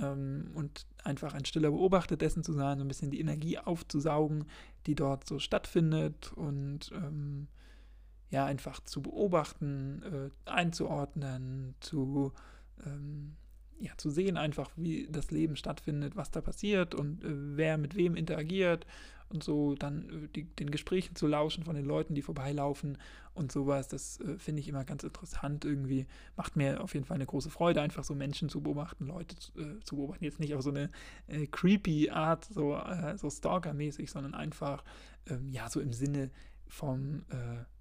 ähm, 0.00 0.50
und 0.54 0.86
einfach 1.06 1.34
ein 1.34 1.44
stiller 1.44 1.70
Beobachter 1.70 2.16
dessen 2.16 2.42
zu 2.42 2.52
sein, 2.52 2.78
so 2.78 2.84
ein 2.84 2.88
bisschen 2.88 3.10
die 3.10 3.20
Energie 3.20 3.58
aufzusaugen, 3.58 4.44
die 4.86 4.94
dort 4.94 5.26
so 5.26 5.38
stattfindet 5.38 6.32
und 6.34 6.90
ähm, 6.94 7.48
ja, 8.30 8.44
einfach 8.44 8.80
zu 8.80 9.02
beobachten, 9.02 10.02
äh, 10.02 10.50
einzuordnen, 10.50 11.74
zu 11.80 12.32
ähm, 12.84 13.36
ja, 13.78 13.92
zu 13.96 14.10
sehen 14.10 14.36
einfach, 14.36 14.70
wie 14.76 15.06
das 15.10 15.30
Leben 15.30 15.56
stattfindet, 15.56 16.16
was 16.16 16.30
da 16.30 16.40
passiert 16.40 16.94
und 16.94 17.22
äh, 17.24 17.56
wer 17.56 17.78
mit 17.78 17.94
wem 17.94 18.16
interagiert 18.16 18.86
und 19.28 19.42
so 19.42 19.74
dann 19.74 20.08
äh, 20.08 20.28
die, 20.34 20.44
den 20.44 20.70
Gesprächen 20.70 21.14
zu 21.16 21.26
lauschen 21.26 21.64
von 21.64 21.74
den 21.74 21.84
Leuten, 21.84 22.14
die 22.14 22.22
vorbeilaufen 22.22 22.98
und 23.34 23.52
sowas, 23.52 23.88
das 23.88 24.20
äh, 24.20 24.38
finde 24.38 24.60
ich 24.60 24.68
immer 24.68 24.84
ganz 24.84 25.04
interessant 25.04 25.64
irgendwie. 25.64 26.06
Macht 26.36 26.56
mir 26.56 26.82
auf 26.82 26.94
jeden 26.94 27.06
Fall 27.06 27.16
eine 27.16 27.26
große 27.26 27.50
Freude, 27.50 27.80
einfach 27.80 28.04
so 28.04 28.14
Menschen 28.14 28.48
zu 28.48 28.60
beobachten, 28.60 29.06
Leute 29.06 29.36
zu, 29.36 29.52
äh, 29.58 29.80
zu 29.84 29.96
beobachten. 29.96 30.24
Jetzt 30.24 30.40
nicht 30.40 30.54
auf 30.54 30.62
so 30.62 30.70
eine 30.70 30.90
äh, 31.26 31.46
creepy 31.46 32.10
Art, 32.10 32.44
so, 32.44 32.74
äh, 32.74 33.16
so 33.18 33.28
Stalker-mäßig, 33.28 34.10
sondern 34.10 34.34
einfach, 34.34 34.84
ähm, 35.26 35.48
ja, 35.48 35.68
so 35.68 35.80
im 35.80 35.92
Sinne 35.92 36.30
vom 36.68 37.22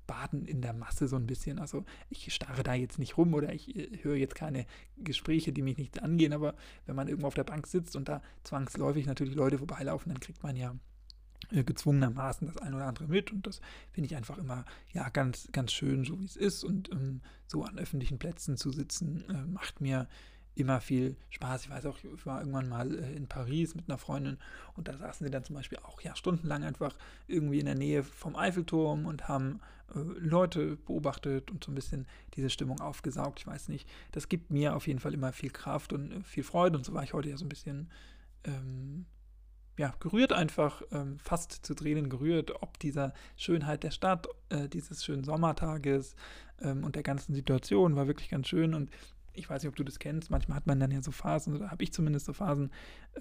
Baden 0.06 0.46
in 0.46 0.62
der 0.62 0.74
Masse 0.74 1.08
so 1.08 1.16
ein 1.16 1.28
bisschen. 1.28 1.60
Also 1.60 1.86
ich 2.10 2.34
starre 2.34 2.64
da 2.64 2.74
jetzt 2.74 3.00
nicht 3.00 3.18
rum 3.18 3.34
oder 3.34 3.54
ich 3.54 3.76
äh, 3.76 4.04
höre 4.04 4.16
jetzt 4.16 4.36
keine 4.36 4.66
Gespräche, 4.98 5.54
die 5.54 5.62
mich 5.62 5.78
nicht 5.78 6.02
angehen, 6.02 6.34
aber 6.34 6.56
wenn 6.86 6.96
man 6.96 7.08
irgendwo 7.08 7.28
auf 7.28 7.34
der 7.34 7.44
Bank 7.44 7.68
sitzt 7.68 7.96
und 7.96 8.10
da 8.10 8.22
zwangsläufig 8.44 9.06
natürlich 9.06 9.36
Leute 9.36 9.58
vorbeilaufen, 9.58 10.12
dann 10.12 10.20
kriegt 10.20 10.44
man 10.44 10.56
ja 10.56 10.72
äh, 10.72 10.95
gezwungenermaßen 11.52 12.48
das 12.48 12.58
ein 12.58 12.74
oder 12.74 12.86
andere 12.86 13.08
mit 13.08 13.32
und 13.32 13.46
das 13.48 13.62
finde 13.92 14.08
ich 14.08 14.16
einfach 14.16 14.38
immer 14.38 14.66
ja 14.94 15.10
ganz 15.10 15.48
ganz 15.52 15.72
schön 15.72 16.06
so 16.06 16.20
wie 16.20 16.26
es 16.26 16.36
ist 16.36 16.64
und 16.64 16.92
ähm, 16.92 17.22
so 17.48 17.64
an 17.64 17.78
öffentlichen 17.78 18.20
Plätzen 18.20 18.58
zu 18.58 18.72
sitzen 18.72 19.24
äh, 19.30 19.46
macht 19.46 19.82
mir 19.82 20.08
immer 20.56 20.80
viel 20.80 21.18
Spaß. 21.30 21.66
Ich 21.66 21.70
weiß 21.70 21.86
auch, 21.86 21.98
ich 21.98 22.26
war 22.26 22.40
irgendwann 22.40 22.70
mal 22.70 22.98
äh, 22.98 23.14
in 23.14 23.28
Paris 23.28 23.76
mit 23.76 23.88
einer 23.88 23.98
Freundin 23.98 24.38
und 24.76 24.88
da 24.88 24.98
saßen 24.98 25.26
sie 25.26 25.32
dann 25.32 25.44
zum 25.44 25.56
Beispiel 25.56 25.78
auch 25.80 26.02
ja 26.02 26.16
stundenlang 26.16 26.64
einfach 26.64 26.96
irgendwie 27.28 27.60
in 27.60 27.66
der 27.66 27.76
Nähe 27.76 28.04
vom 28.04 28.36
Eiffelturm 28.36 29.06
und 29.06 29.28
haben 29.28 29.60
äh, 29.94 30.00
Leute 30.00 30.78
beobachtet 30.78 31.52
und 31.52 31.64
so 31.64 31.72
ein 31.72 31.76
bisschen 31.76 32.08
diese 32.36 32.50
Stimmung 32.50 32.80
aufgesaugt. 32.80 33.40
Ich 33.40 33.48
weiß 33.48 33.68
nicht, 33.68 33.88
das 34.12 34.30
gibt 34.30 34.50
mir 34.50 34.76
auf 34.76 34.88
jeden 34.88 35.00
Fall 35.00 35.14
immer 35.14 35.34
viel 35.34 35.52
Kraft 35.52 35.94
und 35.94 36.12
äh, 36.12 36.22
viel 36.24 36.44
Freude 36.44 36.78
und 36.78 36.86
so 36.86 36.94
war 36.94 37.04
ich 37.04 37.14
heute 37.14 37.30
ja 37.30 37.38
so 37.38 37.46
ein 37.46 37.50
bisschen 37.50 37.90
ähm, 38.46 39.06
ja, 39.78 39.94
gerührt 40.00 40.32
einfach, 40.32 40.82
ähm, 40.92 41.20
fast 41.20 41.66
zu 41.66 41.74
Tränen 41.74 42.10
gerührt, 42.10 42.62
ob 42.62 42.80
dieser 42.80 43.14
Schönheit 43.36 43.84
der 43.84 43.92
Stadt, 43.92 44.28
äh, 44.50 44.70
dieses 44.70 45.04
schönen 45.04 45.24
Sommertages 45.24 46.16
ähm, 46.62 46.84
und 46.84 46.96
der 46.96 47.04
ganzen 47.04 47.34
Situation 47.34 47.96
war 47.96 48.08
wirklich 48.08 48.30
ganz 48.30 48.48
schön. 48.48 48.74
Und 48.74 48.90
ich 49.36 49.50
weiß 49.50 49.62
nicht, 49.62 49.70
ob 49.70 49.76
du 49.76 49.84
das 49.84 50.00
kennst, 50.00 50.32
manchmal 50.32 50.58
hat 50.58 50.68
man 50.68 50.80
dann 50.80 50.92
ja 50.92 51.02
so 51.02 51.12
Phasen, 51.12 51.56
oder 51.56 51.72
habe 51.72 51.84
ich 51.84 51.94
zumindest 51.94 52.26
so 52.26 52.34
Phasen. 52.34 52.72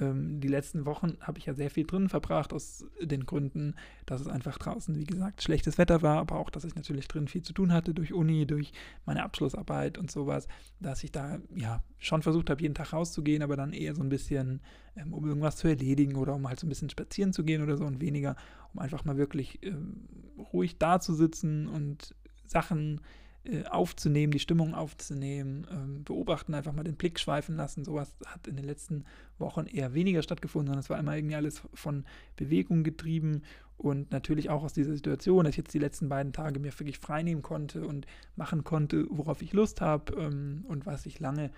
Ähm, 0.00 0.40
die 0.40 0.49
letzten 0.49 0.87
Wochen 0.87 1.16
habe 1.21 1.38
ich 1.38 1.47
ja 1.47 1.54
sehr 1.54 1.71
viel 1.71 1.85
drin 1.85 2.09
verbracht, 2.09 2.52
aus 2.52 2.85
den 3.00 3.26
Gründen, 3.26 3.75
dass 4.06 4.21
es 4.21 4.28
einfach 4.28 4.59
draußen, 4.59 4.99
wie 4.99 5.04
gesagt, 5.04 5.42
schlechtes 5.42 5.78
Wetter 5.78 6.02
war, 6.02 6.18
aber 6.18 6.37
auch, 6.37 6.50
dass 6.50 6.64
ich 6.64 6.75
natürlich 6.75 7.09
drin 7.09 7.28
viel 7.28 7.42
zu 7.42 7.52
tun 7.52 7.73
hatte 7.73 7.94
durch 7.94 8.12
Uni, 8.12 8.47
durch 8.47 8.73
meine 9.04 9.23
Abschlussarbeit 9.23 9.99
und 9.99 10.11
sowas, 10.11 10.49
dass 10.80 11.04
ich 11.04 11.12
da 11.12 11.38
ja 11.54 11.83
schon 11.99 12.23
versucht 12.23 12.50
habe, 12.50 12.62
jeden 12.62 12.75
Tag 12.75 12.92
rauszugehen, 12.92 13.42
aber 13.42 13.56
dann 13.56 13.73
eher 13.73 13.94
so 13.94 14.02
ein 14.02 14.09
bisschen, 14.09 14.61
ähm, 14.97 15.12
um 15.12 15.26
irgendwas 15.26 15.56
zu 15.56 15.68
erledigen 15.68 16.16
oder 16.16 16.35
um 16.35 16.49
halt 16.49 16.61
so 16.61 16.66
ein 16.66 16.71
bisschen 16.71 16.90
spazieren 16.90 17.33
zu 17.33 17.44
gehen 17.44 17.62
oder 17.62 17.76
so 17.76 17.85
und 17.85 18.00
weniger, 18.00 18.37
um 18.73 18.80
einfach 18.80 19.04
mal 19.04 19.16
wirklich 19.16 19.62
ähm, 19.62 20.09
ruhig 20.52 20.78
da 20.78 21.00
zu 21.00 21.14
sitzen 21.14 21.68
und 21.68 22.14
Sachen 22.47 23.00
äh, 23.44 23.64
aufzunehmen, 23.64 24.32
die 24.32 24.38
Stimmung 24.38 24.74
aufzunehmen, 24.74 25.66
ähm, 25.70 26.04
beobachten, 26.04 26.54
einfach 26.54 26.72
mal 26.72 26.84
den 26.84 26.96
Blick 26.96 27.20
schweifen 27.20 27.56
lassen. 27.56 27.84
Sowas 27.84 28.14
hat 28.26 28.46
in 28.46 28.56
den 28.56 28.64
letzten 28.64 29.04
Wochen 29.38 29.66
eher 29.66 29.94
weniger 29.94 30.22
stattgefunden, 30.22 30.68
sondern 30.68 30.80
es 30.80 30.90
war 30.90 30.98
immer 30.98 31.16
irgendwie 31.16 31.36
alles 31.36 31.62
von 31.74 32.04
Bewegung 32.36 32.84
getrieben 32.84 33.42
und 33.76 34.12
natürlich 34.12 34.50
auch 34.50 34.62
aus 34.62 34.72
dieser 34.72 34.94
Situation, 34.94 35.44
dass 35.44 35.52
ich 35.52 35.58
jetzt 35.58 35.74
die 35.74 35.78
letzten 35.78 36.08
beiden 36.08 36.32
Tage 36.32 36.60
mir 36.60 36.78
wirklich 36.78 36.98
frei 36.98 37.22
nehmen 37.22 37.42
konnte 37.42 37.86
und 37.86 38.06
machen 38.36 38.64
konnte, 38.64 39.06
worauf 39.10 39.42
ich 39.42 39.52
Lust 39.52 39.80
habe 39.80 40.14
ähm, 40.14 40.64
und 40.68 40.86
was 40.86 41.06
ich 41.06 41.20
lange 41.20 41.50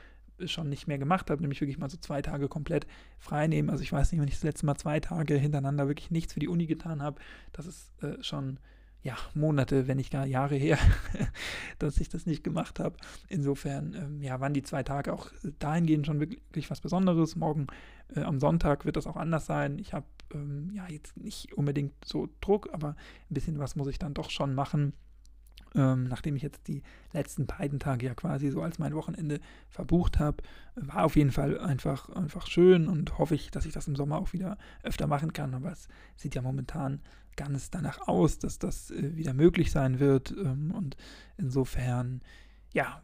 schon 0.44 0.68
nicht 0.68 0.86
mehr 0.86 0.98
gemacht 0.98 1.30
habe, 1.30 1.40
nämlich 1.40 1.60
wirklich 1.60 1.78
mal 1.78 1.88
so 1.88 1.96
zwei 1.96 2.20
Tage 2.20 2.48
komplett 2.48 2.86
frei 3.18 3.46
nehmen. 3.46 3.70
Also 3.70 3.82
ich 3.82 3.92
weiß 3.92 4.12
nicht, 4.12 4.20
wenn 4.20 4.28
ich 4.28 4.34
das 4.34 4.42
letzte 4.42 4.66
Mal 4.66 4.76
zwei 4.76 5.00
Tage 5.00 5.36
hintereinander 5.36 5.88
wirklich 5.88 6.10
nichts 6.10 6.34
für 6.34 6.40
die 6.40 6.48
Uni 6.48 6.66
getan 6.66 7.02
habe, 7.02 7.20
das 7.52 7.66
ist 7.66 8.02
äh, 8.02 8.22
schon 8.22 8.58
ja, 9.02 9.16
Monate, 9.34 9.86
wenn 9.86 9.98
nicht 9.98 10.10
gar 10.10 10.26
Jahre 10.26 10.56
her, 10.56 10.78
dass 11.78 12.00
ich 12.00 12.08
das 12.08 12.26
nicht 12.26 12.42
gemacht 12.42 12.80
habe. 12.80 12.96
Insofern 13.28 13.94
ähm, 13.94 14.22
ja, 14.22 14.40
waren 14.40 14.54
die 14.54 14.62
zwei 14.62 14.82
Tage 14.82 15.12
auch 15.12 15.30
dahingehend 15.60 16.06
schon 16.06 16.18
wirklich 16.18 16.70
was 16.70 16.80
Besonderes. 16.80 17.36
Morgen 17.36 17.68
äh, 18.14 18.22
am 18.22 18.40
Sonntag 18.40 18.84
wird 18.84 18.96
das 18.96 19.06
auch 19.06 19.16
anders 19.16 19.46
sein. 19.46 19.78
Ich 19.78 19.92
habe 19.92 20.06
ähm, 20.34 20.70
ja 20.72 20.88
jetzt 20.88 21.16
nicht 21.16 21.52
unbedingt 21.52 21.92
so 22.04 22.28
Druck, 22.40 22.68
aber 22.72 22.96
ein 23.30 23.34
bisschen 23.34 23.58
was 23.58 23.76
muss 23.76 23.88
ich 23.88 23.98
dann 23.98 24.14
doch 24.14 24.30
schon 24.30 24.54
machen. 24.54 24.92
Ähm, 25.74 26.04
nachdem 26.04 26.36
ich 26.36 26.42
jetzt 26.42 26.68
die 26.68 26.82
letzten 27.12 27.46
beiden 27.46 27.78
Tage 27.78 28.06
ja 28.06 28.14
quasi 28.14 28.50
so 28.50 28.62
als 28.62 28.78
mein 28.78 28.94
Wochenende 28.94 29.40
verbucht 29.68 30.18
habe, 30.18 30.42
war 30.74 31.04
auf 31.04 31.16
jeden 31.16 31.32
Fall 31.32 31.60
einfach, 31.60 32.08
einfach 32.10 32.46
schön 32.46 32.88
und 32.88 33.18
hoffe 33.18 33.34
ich, 33.34 33.50
dass 33.50 33.66
ich 33.66 33.74
das 33.74 33.86
im 33.86 33.94
Sommer 33.94 34.18
auch 34.18 34.32
wieder 34.32 34.56
öfter 34.82 35.06
machen 35.06 35.32
kann. 35.32 35.54
Aber 35.54 35.70
es 35.72 35.88
sieht 36.16 36.34
ja 36.34 36.42
momentan 36.42 37.02
ganz 37.36 37.70
danach 37.70 38.08
aus, 38.08 38.38
dass 38.38 38.58
das 38.58 38.90
äh, 38.90 39.16
wieder 39.16 39.34
möglich 39.34 39.70
sein 39.70 40.00
wird. 40.00 40.32
Ähm, 40.32 40.72
und 40.72 40.96
insofern, 41.36 42.22
ja, 42.72 43.02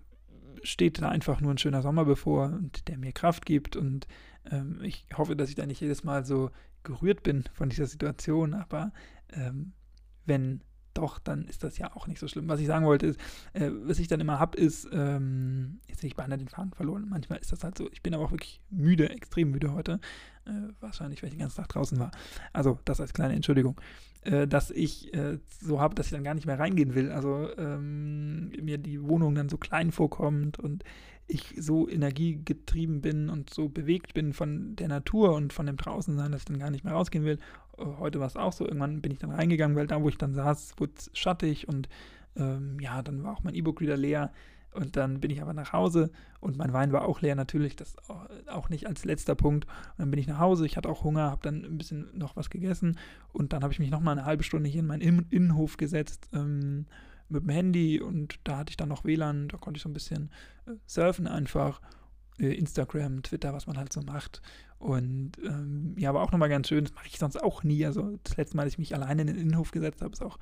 steht 0.62 1.00
da 1.00 1.08
einfach 1.08 1.40
nur 1.40 1.52
ein 1.52 1.58
schöner 1.58 1.82
Sommer 1.82 2.04
bevor 2.04 2.46
und 2.46 2.88
der 2.88 2.98
mir 2.98 3.12
Kraft 3.12 3.46
gibt. 3.46 3.76
Und 3.76 4.06
ähm, 4.50 4.80
ich 4.82 5.06
hoffe, 5.16 5.36
dass 5.36 5.48
ich 5.48 5.54
da 5.54 5.66
nicht 5.66 5.80
jedes 5.80 6.04
Mal 6.04 6.24
so 6.24 6.50
gerührt 6.82 7.22
bin 7.22 7.44
von 7.52 7.68
dieser 7.68 7.86
Situation. 7.86 8.54
Aber 8.54 8.92
ähm, 9.32 9.72
wenn 10.24 10.62
doch, 10.94 11.18
dann 11.18 11.46
ist 11.46 11.64
das 11.64 11.78
ja 11.78 11.94
auch 11.96 12.06
nicht 12.06 12.18
so 12.18 12.28
schlimm. 12.28 12.48
Was 12.48 12.60
ich 12.60 12.66
sagen 12.66 12.84
wollte, 12.84 13.06
ist, 13.06 13.20
äh, 13.54 13.70
was 13.84 13.98
ich 13.98 14.08
dann 14.08 14.20
immer 14.20 14.38
habe, 14.38 14.58
ist, 14.58 14.88
ähm, 14.92 15.80
jetzt 15.88 16.02
nicht 16.02 16.16
beinahe 16.16 16.38
den 16.38 16.48
Faden 16.48 16.72
verloren. 16.72 17.06
Manchmal 17.08 17.38
ist 17.38 17.52
das 17.52 17.64
halt 17.64 17.78
so. 17.78 17.90
Ich 17.92 18.02
bin 18.02 18.14
aber 18.14 18.24
auch 18.24 18.30
wirklich 18.30 18.60
müde, 18.70 19.08
extrem 19.08 19.50
müde 19.50 19.72
heute. 19.72 20.00
Äh, 20.44 20.72
wahrscheinlich, 20.80 21.22
weil 21.22 21.28
ich 21.28 21.34
den 21.34 21.40
ganzen 21.40 21.56
Tag 21.56 21.68
draußen 21.68 21.98
war. 21.98 22.10
Also, 22.52 22.78
das 22.84 23.00
als 23.00 23.14
kleine 23.14 23.34
Entschuldigung. 23.34 23.80
Äh, 24.24 24.46
dass 24.46 24.70
ich 24.70 25.12
äh, 25.14 25.38
so 25.60 25.80
habe, 25.80 25.96
dass 25.96 26.06
ich 26.06 26.12
dann 26.12 26.22
gar 26.22 26.34
nicht 26.34 26.46
mehr 26.46 26.58
reingehen 26.58 26.94
will. 26.94 27.10
Also, 27.10 27.48
ähm, 27.58 28.50
mir 28.62 28.78
die 28.78 29.02
Wohnung 29.02 29.34
dann 29.34 29.48
so 29.48 29.56
klein 29.56 29.90
vorkommt 29.90 30.60
und 30.60 30.84
ich 31.26 31.54
so 31.58 31.88
energiegetrieben 31.88 33.00
bin 33.00 33.28
und 33.28 33.50
so 33.50 33.68
bewegt 33.68 34.14
bin 34.14 34.32
von 34.32 34.76
der 34.76 34.88
Natur 34.88 35.34
und 35.34 35.52
von 35.52 35.66
dem 35.66 35.76
Draußensein, 35.76 36.30
dass 36.30 36.42
ich 36.42 36.46
dann 36.46 36.58
gar 36.58 36.70
nicht 36.70 36.84
mehr 36.84 36.92
rausgehen 36.92 37.24
will. 37.24 37.38
Äh, 37.78 37.84
heute 37.98 38.20
war 38.20 38.28
es 38.28 38.36
auch 38.36 38.52
so. 38.52 38.64
Irgendwann 38.64 39.00
bin 39.00 39.10
ich 39.10 39.18
dann 39.18 39.30
reingegangen, 39.30 39.76
weil 39.76 39.88
da, 39.88 40.00
wo 40.00 40.08
ich 40.08 40.18
dann 40.18 40.34
saß, 40.34 40.74
wurde 40.78 40.92
es 40.96 41.10
schattig 41.14 41.66
und 41.66 41.88
ähm, 42.36 42.78
ja, 42.80 43.02
dann 43.02 43.24
war 43.24 43.32
auch 43.32 43.42
mein 43.42 43.54
E-Book 43.54 43.80
wieder 43.80 43.96
leer. 43.96 44.32
Und 44.72 44.96
dann 44.96 45.20
bin 45.20 45.30
ich 45.30 45.42
aber 45.42 45.52
nach 45.52 45.72
Hause 45.72 46.10
und 46.40 46.56
mein 46.56 46.72
Wein 46.72 46.92
war 46.92 47.04
auch 47.04 47.20
leer, 47.20 47.34
natürlich, 47.34 47.76
das 47.76 47.96
auch 48.48 48.68
nicht 48.68 48.86
als 48.86 49.04
letzter 49.04 49.34
Punkt. 49.34 49.66
Und 49.66 49.98
dann 49.98 50.10
bin 50.10 50.18
ich 50.18 50.26
nach 50.26 50.38
Hause, 50.38 50.64
ich 50.64 50.76
hatte 50.76 50.88
auch 50.88 51.04
Hunger, 51.04 51.30
habe 51.30 51.42
dann 51.42 51.64
ein 51.64 51.78
bisschen 51.78 52.08
noch 52.16 52.36
was 52.36 52.50
gegessen 52.50 52.98
und 53.32 53.52
dann 53.52 53.62
habe 53.62 53.72
ich 53.72 53.78
mich 53.78 53.90
nochmal 53.90 54.16
eine 54.16 54.24
halbe 54.24 54.44
Stunde 54.44 54.68
hier 54.68 54.80
in 54.80 54.86
meinen 54.86 55.26
Innenhof 55.30 55.76
gesetzt 55.76 56.28
ähm, 56.32 56.86
mit 57.28 57.42
dem 57.42 57.50
Handy 57.50 58.00
und 58.00 58.40
da 58.44 58.58
hatte 58.58 58.70
ich 58.70 58.76
dann 58.76 58.88
noch 58.88 59.04
WLAN, 59.04 59.48
da 59.48 59.58
konnte 59.58 59.78
ich 59.78 59.82
so 59.82 59.88
ein 59.88 59.94
bisschen 59.94 60.30
äh, 60.66 60.72
surfen 60.86 61.26
einfach. 61.26 61.80
Äh, 62.38 62.54
Instagram, 62.54 63.22
Twitter, 63.22 63.52
was 63.52 63.66
man 63.66 63.76
halt 63.76 63.92
so 63.92 64.00
macht. 64.00 64.40
Und 64.78 65.32
ähm, 65.44 65.94
ja, 65.96 66.08
aber 66.08 66.22
auch 66.22 66.32
nochmal 66.32 66.48
ganz 66.48 66.68
schön, 66.68 66.84
das 66.84 66.94
mache 66.94 67.06
ich 67.06 67.18
sonst 67.18 67.40
auch 67.40 67.62
nie. 67.62 67.84
Also 67.84 68.18
das 68.24 68.36
letzte 68.36 68.56
Mal, 68.56 68.64
dass 68.64 68.72
ich 68.72 68.78
mich 68.78 68.94
alleine 68.94 69.22
in 69.22 69.28
den 69.28 69.36
Innenhof 69.36 69.70
gesetzt 69.70 70.02
habe, 70.02 70.12
ist 70.12 70.22
auch 70.22 70.38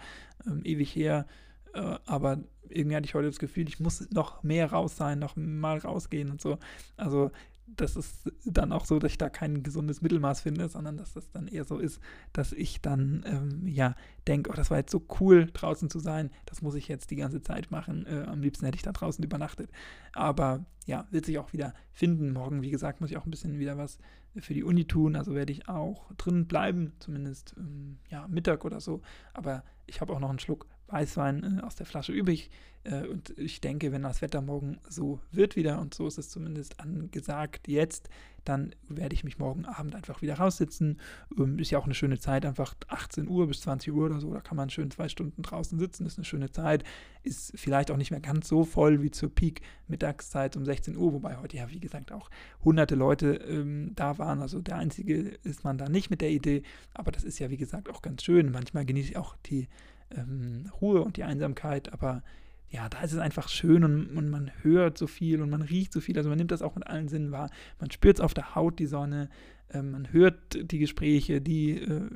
ähm, 0.47 0.63
ewig 0.65 0.95
her. 0.95 1.27
Äh, 1.75 1.99
aber 2.07 2.39
irgendwie 2.69 2.97
hatte 2.97 3.07
ich 3.07 3.15
heute 3.15 3.29
das 3.29 3.39
Gefühl, 3.39 3.69
ich 3.69 3.81
muss 3.81 4.09
noch 4.11 4.43
mehr 4.43 4.71
raus 4.71 4.97
sein, 4.97 5.19
noch 5.19 5.37
mal 5.37 5.79
rausgehen 5.79 6.31
und 6.31 6.41
so. 6.41 6.59
Also 6.97 7.31
das 7.77 7.97
ist 7.97 8.33
dann 8.45 8.73
auch 8.73 8.85
so, 8.85 8.99
dass 8.99 9.13
ich 9.13 9.19
da 9.19 9.29
kein 9.29 9.63
gesundes 9.63 10.03
Mittelmaß 10.03 10.41
finde, 10.41 10.69
sondern 10.69 10.97
dass 10.97 11.15
das 11.15 11.31
dann 11.31 11.47
eher 11.47 11.65
so 11.65 11.79
ist, 11.79 12.01
dass 12.33 12.53
ich 12.53 12.81
dann 12.81 13.25
ähm, 13.27 13.67
ja 13.67 13.95
denke, 14.27 14.51
oh, 14.51 14.55
das 14.55 14.71
war 14.71 14.79
jetzt 14.79 14.91
so 14.91 15.05
cool, 15.21 15.49
draußen 15.53 15.91
zu 15.91 15.99
sein, 15.99 16.31
das 16.47 16.63
muss 16.63 16.75
ich 16.75 16.89
jetzt 16.89 17.11
die 17.11 17.17
ganze 17.17 17.43
Zeit 17.43 17.71
machen. 17.71 18.07
Äh, 18.07 18.25
am 18.27 18.41
liebsten 18.41 18.65
hätte 18.65 18.77
ich 18.77 18.83
da 18.83 18.93
draußen 18.93 19.25
übernachtet. 19.25 19.71
Aber 20.13 20.65
ja, 20.87 21.07
wird 21.11 21.27
sich 21.27 21.39
auch 21.39 21.53
wieder 21.53 21.75
finden. 21.93 22.33
Morgen, 22.33 22.63
wie 22.63 22.71
gesagt, 22.71 23.01
muss 23.01 23.11
ich 23.11 23.17
auch 23.17 23.27
ein 23.27 23.31
bisschen 23.31 23.59
wieder 23.59 23.79
was 23.79 23.99
für 24.37 24.55
die 24.55 24.65
Uni 24.65 24.87
tun. 24.87 25.17
Also 25.17 25.35
werde 25.35 25.53
ich 25.53 25.69
auch 25.69 26.13
drin 26.15 26.47
bleiben, 26.47 26.93
zumindest 26.99 27.55
ähm, 27.59 27.99
ja, 28.11 28.27
Mittag 28.29 28.65
oder 28.65 28.81
so. 28.81 29.01
Aber 29.33 29.65
ich 29.87 30.01
habe 30.01 30.13
auch 30.13 30.21
noch 30.21 30.31
einen 30.31 30.39
Schluck 30.39 30.67
Weißwein 30.91 31.59
äh, 31.59 31.63
aus 31.63 31.77
der 31.77 31.87
Flasche 31.87 32.13
übrig. 32.13 32.51
Äh, 32.85 33.07
und 33.07 33.31
ich 33.39 33.61
denke, 33.61 33.93
wenn 33.93 34.03
das 34.03 34.23
Wetter 34.23 34.41
morgen 34.41 34.79
so 34.89 35.21
wird 35.31 35.57
wieder, 35.57 35.81
und 35.81 35.95
so 35.95 36.07
ist 36.07 36.19
es 36.19 36.31
zumindest 36.31 36.81
angesagt 36.81 37.69
jetzt, 37.69 38.09
dann 38.45 38.75
werde 38.89 39.15
ich 39.15 39.23
mich 39.23 39.39
morgen 39.39 39.67
Abend 39.67 39.95
einfach 39.95 40.23
wieder 40.23 40.35
raussitzen. 40.35 40.99
Ähm, 41.39 41.59
ist 41.59 41.71
ja 41.71 41.79
auch 41.79 41.85
eine 41.85 41.95
schöne 41.95 42.19
Zeit, 42.19 42.47
einfach 42.47 42.75
18 42.89 43.29
Uhr 43.29 43.47
bis 43.47 43.61
20 43.61 43.93
Uhr 43.93 44.07
oder 44.07 44.21
so, 44.21 44.33
da 44.33 44.41
kann 44.41 44.57
man 44.57 44.71
schön 44.71 44.91
zwei 44.91 45.09
Stunden 45.09 45.43
draußen 45.43 45.79
sitzen, 45.79 46.07
ist 46.07 46.19
eine 46.19 46.25
schöne 46.25 46.51
Zeit. 46.51 46.85
Ist 47.23 47.53
vielleicht 47.55 47.91
auch 47.91 47.99
nicht 47.99 48.11
mehr 48.11 48.21
ganz 48.21 48.49
so 48.49 48.65
voll 48.65 49.03
wie 49.03 49.11
zur 49.11 49.35
Peak-Mittagszeit 49.35 50.57
um 50.57 50.65
16 50.65 50.97
Uhr, 50.97 51.13
wobei 51.13 51.37
heute 51.37 51.59
ja, 51.59 51.71
wie 51.71 51.81
gesagt, 51.81 52.13
auch 52.13 52.31
hunderte 52.65 52.95
Leute 52.95 53.35
ähm, 53.35 53.93
da 53.95 54.17
waren. 54.17 54.41
Also 54.41 54.63
der 54.63 54.77
einzige 54.77 55.39
ist 55.43 55.65
man 55.65 55.77
da 55.77 55.89
nicht 55.91 56.09
mit 56.09 56.23
der 56.23 56.31
Idee, 56.31 56.63
aber 56.95 57.13
das 57.13 57.25
ist 57.25 57.39
ja, 57.39 57.51
wie 57.51 57.59
gesagt, 57.59 57.91
auch 57.91 58.01
ganz 58.01 58.23
schön. 58.25 58.51
Manchmal 58.51 58.87
genieße 58.87 59.11
ich 59.11 59.17
auch 59.19 59.37
die 59.47 59.69
ähm, 60.15 60.71
Ruhe 60.81 61.03
und 61.03 61.17
die 61.17 61.25
Einsamkeit, 61.25 61.93
aber 61.93 62.23
ja, 62.71 62.89
da 62.89 63.03
ist 63.03 63.13
es 63.13 63.19
einfach 63.19 63.49
schön 63.49 63.83
und, 63.83 64.17
und, 64.17 64.31
man 64.31 64.53
hört 64.63 64.97
so 64.97 65.09
viel 65.09 65.43
und 65.43 65.51
man 65.51 65.63
riecht 65.63 65.93
so 65.93 66.01
viel. 66.01 66.17
Also 66.17 66.29
man 66.29 66.39
nimmt 66.39 66.53
das 66.53 66.63
auch 66.63 66.77
mit 66.77 66.87
allen 66.87 67.09
Sinnen 67.09 67.33
wahr. 67.33 67.51
Man 67.81 67.91
spürt 67.91 68.19
es 68.19 68.21
auf 68.21 68.33
der 68.33 68.55
Haut, 68.55 68.79
die 68.79 68.87
Sonne. 68.87 69.29
Äh, 69.71 69.83
man 69.83 70.13
hört 70.13 70.71
die 70.71 70.79
Gespräche, 70.79 71.41
die 71.41 71.73
äh, 71.73 72.09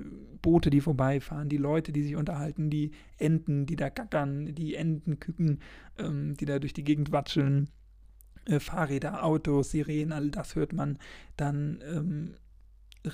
Boote, 0.42 0.70
die 0.70 0.80
vorbeifahren, 0.80 1.48
die 1.48 1.56
Leute, 1.56 1.90
die 1.90 2.02
sich 2.02 2.14
unterhalten, 2.14 2.70
die 2.70 2.92
Enten, 3.18 3.66
die 3.66 3.74
da 3.74 3.88
gackern, 3.88 4.54
die 4.54 4.76
Entenküken, 4.76 5.60
ähm, 5.98 6.36
die 6.36 6.44
da 6.44 6.60
durch 6.60 6.72
die 6.72 6.84
Gegend 6.84 7.10
watscheln. 7.10 7.68
Äh, 8.46 8.60
Fahrräder, 8.60 9.24
Autos, 9.24 9.72
Sirenen, 9.72 10.12
all 10.12 10.30
das 10.30 10.54
hört 10.54 10.72
man. 10.72 10.98
Dann 11.36 11.82
ähm, 11.92 12.34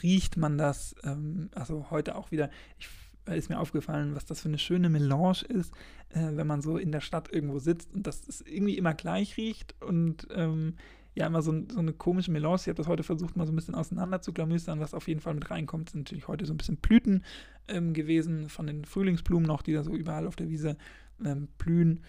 riecht 0.03 0.37
man 0.37 0.59
das. 0.59 0.95
Ähm, 1.05 1.49
also 1.55 1.91
heute 1.91 2.17
auch 2.17 2.31
wieder. 2.33 2.51
Ich 2.79 2.89
ist 3.27 3.49
mir 3.49 3.61
aufgefallen, 3.61 4.15
was 4.15 4.25
das 4.25 4.41
für 4.41 4.49
eine 4.49 4.59
schöne 4.59 4.89
Melange 4.89 5.43
ist, 5.49 5.73
äh, 6.11 6.31
wenn 6.33 6.47
man 6.47 6.63
so 6.63 6.77
in 6.77 6.93
der 6.93 7.01
Stadt 7.01 7.33
irgendwo 7.33 7.59
sitzt 7.59 7.93
und 7.95 8.07
das 8.07 8.21
ist 8.21 8.47
irgendwie 8.47 8.77
immer 8.77 8.95
gleich 8.95 9.37
riecht 9.37 9.75
und 9.83 10.27
ähm, 10.35 10.75
ja, 11.15 11.27
immer 11.27 11.43
so, 11.43 11.53
so, 11.71 11.81
eine 11.81 11.93
komische 11.93 12.31
Melange. 12.31 12.57
Ich 12.57 12.69
habe 12.69 12.77
das 12.77 12.87
heute 12.87 13.03
versucht, 13.03 13.37
mal 13.37 13.47
so 13.47 13.53
ein 13.53 13.57
bisschen 13.57 13.75
auseinander 13.75 14.23
zu 14.23 14.33
klamüstern. 14.33 14.81
Was 14.81 14.95
auf 14.95 15.09
jeden 15.09 15.21
Fall 15.21 15.35
mit 15.35 15.51
reinkommt, 15.51 15.91
sind 15.91 16.03
natürlich 16.03 16.29
heute 16.29 16.47
so 16.47 16.55
ein 16.55 16.57
bisschen 16.57 16.77
Blüten 16.77 17.25
ähm, 17.69 17.95
gewesen 17.95 18.49
von 18.49 18.67
den 18.67 18.85
Frühlingsblumen 18.85 19.47
noch, 19.47 19.63
die 19.63 19.73
da 19.73 19.83
so 19.83 19.95
überall 19.95 20.27
auf 20.27 20.37
der 20.37 20.49
Wiese 20.49 20.77
ähm, 21.25 21.49
blühen. 21.59 22.01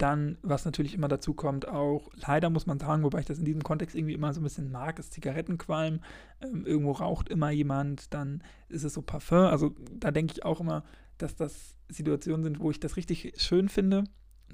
Dann, 0.00 0.38
was 0.40 0.64
natürlich 0.64 0.94
immer 0.94 1.08
dazu 1.08 1.34
kommt, 1.34 1.68
auch 1.68 2.08
leider 2.14 2.48
muss 2.48 2.64
man 2.64 2.78
sagen, 2.78 3.02
wobei 3.02 3.20
ich 3.20 3.26
das 3.26 3.38
in 3.38 3.44
diesem 3.44 3.62
Kontext 3.62 3.94
irgendwie 3.94 4.14
immer 4.14 4.32
so 4.32 4.40
ein 4.40 4.44
bisschen 4.44 4.72
mag, 4.72 4.98
ist 4.98 5.12
Zigarettenqualm. 5.12 6.00
Ähm, 6.40 6.64
irgendwo 6.64 6.92
raucht 6.92 7.28
immer 7.28 7.50
jemand, 7.50 8.14
dann 8.14 8.42
ist 8.70 8.84
es 8.84 8.94
so 8.94 9.02
Parfum. 9.02 9.44
Also 9.44 9.74
da 9.92 10.10
denke 10.10 10.32
ich 10.32 10.42
auch 10.42 10.58
immer, 10.58 10.84
dass 11.18 11.36
das 11.36 11.76
Situationen 11.90 12.44
sind, 12.44 12.60
wo 12.60 12.70
ich 12.70 12.80
das 12.80 12.96
richtig 12.96 13.34
schön 13.36 13.68
finde. 13.68 14.04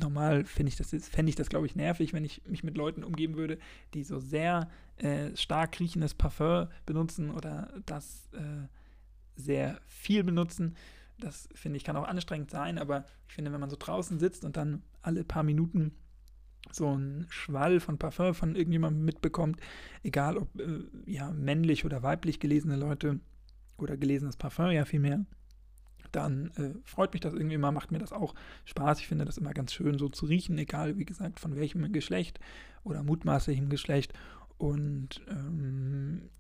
Normal 0.01 0.45
finde 0.45 0.71
ich 0.71 0.77
das, 0.77 0.91
fände 0.91 1.31
ich 1.31 1.37
das, 1.37 1.49
glaube 1.49 1.67
ich, 1.67 1.77
nervig, 1.77 2.13
wenn 2.13 2.25
ich 2.25 2.43
mich 2.49 2.65
mit 2.65 2.77
Leuten 2.77 3.05
umgeben 3.05 3.37
würde, 3.37 3.59
die 3.95 4.03
so 4.03 4.19
sehr 4.19 4.69
äh, 4.97 5.35
stark 5.37 5.79
riechendes 5.79 6.15
Parfum 6.15 6.67
benutzen 6.87 7.31
oder 7.31 7.73
das 7.87 8.29
äh, 8.33 8.67
sehr 9.37 9.81
viel 9.87 10.25
benutzen. 10.25 10.75
Das 11.19 11.49
finde 11.55 11.77
ich 11.77 11.85
kann 11.85 11.97
auch 11.97 12.09
anstrengend 12.09 12.51
sein, 12.51 12.79
aber 12.79 13.05
ich 13.29 13.35
finde, 13.35 13.53
wenn 13.53 13.61
man 13.61 13.71
so 13.71 13.77
draußen 13.79 14.19
sitzt 14.19 14.45
und 14.45 14.57
dann 14.57 14.83
alle 15.07 15.25
paar 15.25 15.43
Minuten 15.43 15.93
so 16.73 16.89
einen 16.89 17.27
Schwall 17.29 17.81
von 17.81 17.99
Parfum 17.99 18.35
von 18.35 18.57
irgendjemandem 18.57 19.05
mitbekommt, 19.05 19.61
egal 20.03 20.37
ob 20.37 20.61
äh, 20.61 20.85
ja 21.07 21.31
männlich 21.31 21.85
oder 21.85 22.03
weiblich 22.03 22.41
gelesene 22.41 22.77
Leute 22.77 23.21
oder 23.79 23.97
gelesenes 23.97 24.37
Parfum 24.37 24.71
ja 24.71 24.85
vielmehr, 24.85 25.25
dann 26.13 26.51
äh, 26.57 26.75
freut 26.85 27.13
mich 27.13 27.21
das 27.21 27.35
irgendwie 27.35 27.55
immer, 27.55 27.73
macht 27.73 27.93
mir 27.93 27.99
das 27.99 28.13
auch 28.13 28.35
Spaß. 28.65 29.01
Ich 29.01 29.07
finde 29.07 29.25
das 29.25 29.39
immer 29.39 29.53
ganz 29.53 29.73
schön, 29.73 29.99
so 29.99 30.09
zu 30.09 30.27
riechen, 30.27 30.59
egal 30.59 30.99
wie 30.99 31.05
gesagt 31.05 31.41
von 31.41 31.57
welchem 31.57 31.93
Geschlecht 31.93 32.41
oder 32.85 33.03
mutmaßlichem 33.03 33.69
Geschlecht. 33.69 34.13
Und 34.59 35.23
ähm, 35.29 36.31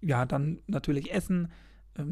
ja, 0.00 0.24
dann 0.24 0.60
natürlich 0.66 1.12
Essen 1.12 1.48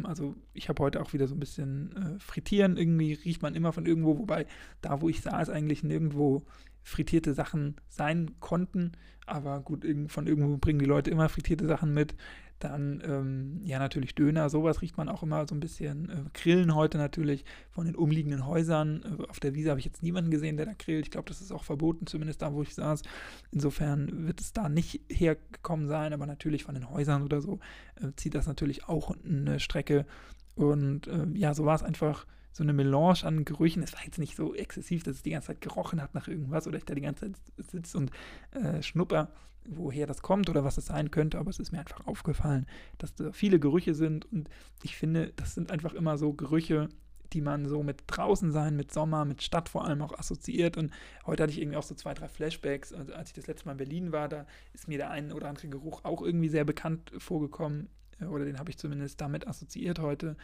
also 0.05 0.35
ich 0.53 0.69
habe 0.69 0.83
heute 0.83 1.01
auch 1.01 1.13
wieder 1.13 1.27
so 1.27 1.35
ein 1.35 1.41
bisschen 1.41 1.95
äh, 1.97 2.19
Frittieren. 2.19 2.77
Irgendwie 2.77 3.15
riecht 3.15 3.43
man 3.43 3.55
immer 3.55 3.73
von 3.73 3.87
irgendwo, 3.87 4.19
wobei 4.19 4.47
da, 4.81 5.01
wo 5.01 5.09
ich 5.09 5.21
saß, 5.21 5.51
eigentlich 5.51 5.83
nirgendwo 5.83 6.45
frittierte 6.83 7.35
Sachen 7.35 7.77
sein 7.89 8.33
konnten. 8.41 8.93
Aber 9.27 9.61
gut, 9.61 9.85
von 10.09 10.27
irgendwo 10.27 10.57
bringen 10.57 10.79
die 10.79 10.85
Leute 10.85 11.11
immer 11.11 11.29
frittierte 11.29 11.67
Sachen 11.67 11.93
mit. 11.93 12.15
Dann, 12.59 13.03
ähm, 13.07 13.61
ja, 13.65 13.79
natürlich 13.79 14.15
Döner, 14.15 14.49
sowas 14.49 14.81
riecht 14.81 14.97
man 14.97 15.09
auch 15.09 15.23
immer 15.23 15.47
so 15.47 15.55
ein 15.55 15.61
bisschen. 15.61 16.09
Äh, 16.09 16.23
Grillen 16.33 16.75
heute 16.75 16.97
natürlich 16.97 17.45
von 17.71 17.85
den 17.85 17.95
umliegenden 17.95 18.47
Häusern. 18.47 19.19
Äh, 19.21 19.29
auf 19.29 19.41
der 19.41 19.55
Wiese 19.55 19.71
habe 19.71 19.79
ich 19.79 19.85
jetzt 19.85 20.03
niemanden 20.03 20.31
gesehen, 20.31 20.57
der 20.57 20.67
da 20.67 20.73
grillt. 20.73 21.05
Ich 21.05 21.11
glaube, 21.11 21.29
das 21.29 21.43
ist 21.43 21.53
auch 21.53 21.65
verboten, 21.65 22.07
zumindest 22.07 22.41
da, 22.41 22.55
wo 22.55 22.63
ich 22.63 22.75
saß. 22.75 23.03
Insofern 23.51 24.27
wird 24.27 24.41
es 24.41 24.53
da 24.55 24.69
nicht 24.71 25.03
hergekommen 25.11 25.87
sein, 25.87 26.15
aber 26.15 26.27
natürlich 26.27 26.65
von 26.65 26.75
den 26.75 26.89
Häusern 26.89 27.23
oder 27.23 27.43
so 27.43 27.61
äh, 27.97 28.13
zieht 28.17 28.35
das 28.35 28.47
natürlich 28.47 28.89
auch 28.89 29.15
eine 29.25 29.61
Strecke. 29.61 30.07
Und 30.55 31.09
äh, 31.09 31.27
ja, 31.35 31.53
so 31.53 31.67
war 31.67 31.75
es 31.75 31.83
einfach 31.83 32.27
so 32.57 32.63
eine 32.63 32.73
Melange 32.73 33.25
an 33.25 33.45
Gerüchen. 33.45 33.83
Es 33.83 33.93
war 33.93 34.03
jetzt 34.05 34.19
nicht 34.19 34.35
so 34.35 34.55
exzessiv, 34.55 35.03
dass 35.03 35.17
es 35.17 35.23
die 35.23 35.31
ganze 35.31 35.49
Zeit 35.49 35.61
gerochen 35.61 36.01
hat 36.01 36.15
nach 36.15 36.27
irgendwas 36.27 36.67
oder 36.67 36.79
ich 36.79 36.87
da 36.87 36.95
die 36.95 37.03
ganze 37.03 37.33
Zeit 37.33 37.41
sitze 37.71 37.99
und 37.99 38.11
äh, 38.53 38.83
schnupper, 38.83 39.29
woher 39.67 40.07
das 40.07 40.23
kommt 40.23 40.49
oder 40.49 40.65
was 40.65 40.79
es 40.79 40.87
sein 40.87 41.11
könnte, 41.11 41.39
aber 41.39 41.51
es 41.51 41.59
ist 41.59 41.73
mir 41.73 41.81
einfach 41.81 42.07
aufgefallen, 42.07 42.67
dass 42.97 43.15
da 43.15 43.33
viele 43.33 43.61
Gerüche 43.61 43.95
sind 43.95 44.25
und 44.33 44.49
ich 44.83 44.97
finde, 44.97 45.35
das 45.37 45.55
sind 45.55 45.71
einfach 45.71 45.93
immer 45.93 46.17
so 46.17 46.33
Gerüche, 46.33 46.89
die 47.35 47.43
man 47.43 47.67
so 47.67 47.83
mit 47.83 48.05
draußen 48.07 48.53
sein, 48.53 48.75
mit 48.75 48.91
Sommer, 48.91 49.27
mit 49.27 49.43
Stadt 49.43 49.69
vor 49.69 49.85
allem 49.85 50.01
auch 50.01 50.17
assoziiert. 50.17 50.77
Und 50.77 50.93
heute 51.27 51.43
hatte 51.43 51.53
ich 51.53 51.61
irgendwie 51.61 51.77
auch 51.77 51.83
so 51.83 51.97
zwei, 51.97 52.15
drei 52.15 52.29
Flashbacks. 52.29 52.93
Also 52.93 53.13
als 53.15 53.31
ich 53.31 53.35
das 53.35 53.49
letzte 53.49 53.67
Mal 53.67 53.73
in 53.73 53.79
Berlin 53.79 54.13
war, 54.13 54.29
da 54.29 54.47
ist 54.73 54.87
mir 54.87 54.97
der 54.97 55.11
ein 55.11 55.33
oder 55.33 55.49
andere 55.49 55.67
Geruch 55.67 56.05
auch 56.05 56.23
irgendwie 56.23 56.49
sehr 56.49 56.65
bekannt 56.65 57.11
vorgekommen. 57.19 57.89
Äh, 58.21 58.27
oder 58.27 58.45
den 58.45 58.61
habe 58.61 58.71
ich 58.71 58.79
zumindest 58.79 59.21
damit 59.21 59.49
assoziiert 59.49 59.99
heute. 59.99 60.37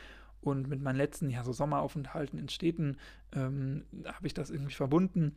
Und 0.42 0.68
mit 0.68 0.82
meinen 0.82 0.96
letzten, 0.96 1.30
ja, 1.30 1.44
so 1.44 1.52
Sommeraufenthalten 1.52 2.38
in 2.38 2.48
Städten 2.48 2.98
ähm, 3.32 3.84
habe 4.04 4.26
ich 4.26 4.34
das 4.34 4.50
irgendwie 4.50 4.74
verbunden. 4.74 5.36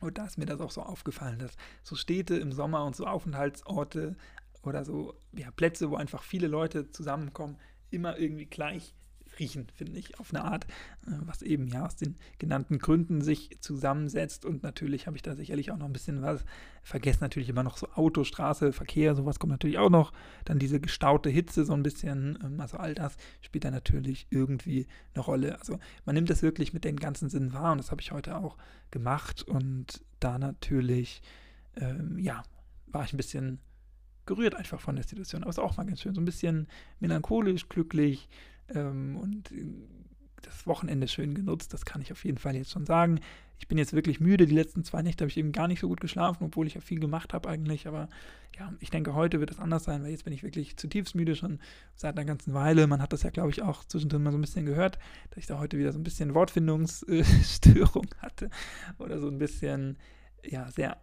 Und 0.00 0.18
da 0.18 0.26
ist 0.26 0.38
mir 0.38 0.46
das 0.46 0.60
auch 0.60 0.70
so 0.70 0.82
aufgefallen, 0.82 1.38
dass 1.38 1.56
so 1.82 1.96
Städte 1.96 2.36
im 2.36 2.52
Sommer 2.52 2.84
und 2.84 2.94
so 2.94 3.06
Aufenthaltsorte 3.06 4.16
oder 4.62 4.84
so 4.84 5.14
ja, 5.32 5.50
Plätze, 5.50 5.90
wo 5.90 5.96
einfach 5.96 6.22
viele 6.22 6.46
Leute 6.46 6.90
zusammenkommen, 6.90 7.56
immer 7.90 8.18
irgendwie 8.18 8.46
gleich 8.46 8.94
riechen, 9.38 9.66
finde 9.74 9.98
ich, 9.98 10.18
auf 10.18 10.34
eine 10.34 10.44
Art, 10.44 10.64
äh, 11.06 11.12
was 11.20 11.42
eben 11.42 11.68
ja 11.68 11.86
aus 11.86 11.96
den 11.96 12.16
genannten 12.38 12.78
Gründen 12.78 13.20
sich 13.20 13.58
zusammensetzt. 13.60 14.44
Und 14.44 14.62
natürlich 14.62 15.06
habe 15.06 15.16
ich 15.16 15.22
da 15.22 15.34
sicherlich 15.34 15.70
auch 15.70 15.76
noch 15.76 15.86
ein 15.86 15.92
bisschen 15.92 16.22
was 16.22 16.44
vergessen. 16.82 17.18
Natürlich 17.22 17.48
immer 17.48 17.62
noch 17.62 17.76
so 17.76 17.88
Autostraße, 17.88 18.72
Verkehr, 18.72 19.14
sowas 19.14 19.38
kommt 19.38 19.50
natürlich 19.50 19.78
auch 19.78 19.90
noch. 19.90 20.12
Dann 20.44 20.58
diese 20.58 20.80
gestaute 20.80 21.30
Hitze 21.30 21.64
so 21.64 21.72
ein 21.74 21.82
bisschen. 21.82 22.38
Ähm, 22.42 22.60
also 22.60 22.76
all 22.76 22.94
das 22.94 23.16
spielt 23.40 23.64
da 23.64 23.70
natürlich 23.70 24.26
irgendwie 24.30 24.86
eine 25.14 25.24
Rolle. 25.24 25.58
Also 25.58 25.78
man 26.04 26.14
nimmt 26.14 26.30
das 26.30 26.42
wirklich 26.42 26.72
mit 26.72 26.84
den 26.84 26.96
ganzen 26.96 27.28
Sinnen 27.28 27.52
wahr 27.52 27.72
und 27.72 27.78
das 27.78 27.90
habe 27.90 28.00
ich 28.00 28.12
heute 28.12 28.36
auch 28.36 28.56
gemacht. 28.90 29.42
Und 29.42 30.04
da 30.20 30.38
natürlich, 30.38 31.22
ähm, 31.76 32.18
ja, 32.18 32.42
war 32.86 33.04
ich 33.04 33.12
ein 33.12 33.18
bisschen 33.18 33.60
gerührt 34.28 34.54
einfach 34.54 34.80
von 34.80 34.94
der 34.94 35.04
Situation. 35.04 35.42
Aber 35.42 35.50
es 35.50 35.56
ist 35.56 35.64
auch 35.64 35.76
mal 35.76 35.86
ganz 35.86 36.00
schön. 36.00 36.14
So 36.14 36.20
ein 36.20 36.26
bisschen 36.26 36.68
melancholisch, 37.00 37.68
glücklich, 37.68 38.28
ähm, 38.74 39.16
und 39.16 39.52
äh, 39.52 39.64
das 40.42 40.66
Wochenende 40.66 41.08
schön 41.08 41.34
genutzt, 41.34 41.72
das 41.72 41.84
kann 41.84 42.00
ich 42.00 42.12
auf 42.12 42.24
jeden 42.24 42.38
Fall 42.38 42.54
jetzt 42.54 42.70
schon 42.70 42.86
sagen. 42.86 43.20
Ich 43.58 43.66
bin 43.66 43.76
jetzt 43.76 43.92
wirklich 43.92 44.20
müde. 44.20 44.46
Die 44.46 44.54
letzten 44.54 44.84
zwei 44.84 45.02
Nächte 45.02 45.24
habe 45.24 45.30
ich 45.30 45.36
eben 45.36 45.52
gar 45.52 45.66
nicht 45.66 45.80
so 45.80 45.88
gut 45.88 46.00
geschlafen, 46.00 46.44
obwohl 46.44 46.66
ich 46.66 46.74
ja 46.74 46.80
viel 46.80 47.00
gemacht 47.00 47.34
habe 47.34 47.48
eigentlich. 47.48 47.88
Aber 47.88 48.08
ja, 48.56 48.72
ich 48.78 48.90
denke, 48.90 49.14
heute 49.14 49.40
wird 49.40 49.50
es 49.50 49.58
anders 49.58 49.84
sein, 49.84 50.02
weil 50.02 50.10
jetzt 50.10 50.24
bin 50.24 50.32
ich 50.32 50.42
wirklich 50.42 50.76
zutiefst 50.76 51.14
müde 51.14 51.34
schon 51.34 51.58
seit 51.96 52.16
einer 52.16 52.24
ganzen 52.24 52.54
Weile. 52.54 52.86
Man 52.86 53.02
hat 53.02 53.12
das 53.12 53.24
ja, 53.24 53.30
glaube 53.30 53.50
ich, 53.50 53.62
auch 53.62 53.84
zwischendrin 53.84 54.22
mal 54.22 54.30
so 54.30 54.38
ein 54.38 54.42
bisschen 54.42 54.66
gehört, 54.66 54.98
dass 55.30 55.38
ich 55.38 55.46
da 55.46 55.58
heute 55.58 55.76
wieder 55.76 55.92
so 55.92 55.98
ein 55.98 56.04
bisschen 56.04 56.34
Wortfindungsstörung 56.34 58.06
hatte 58.18 58.50
oder 58.98 59.18
so 59.18 59.28
ein 59.28 59.38
bisschen, 59.38 59.98
ja, 60.44 60.70
sehr 60.70 60.98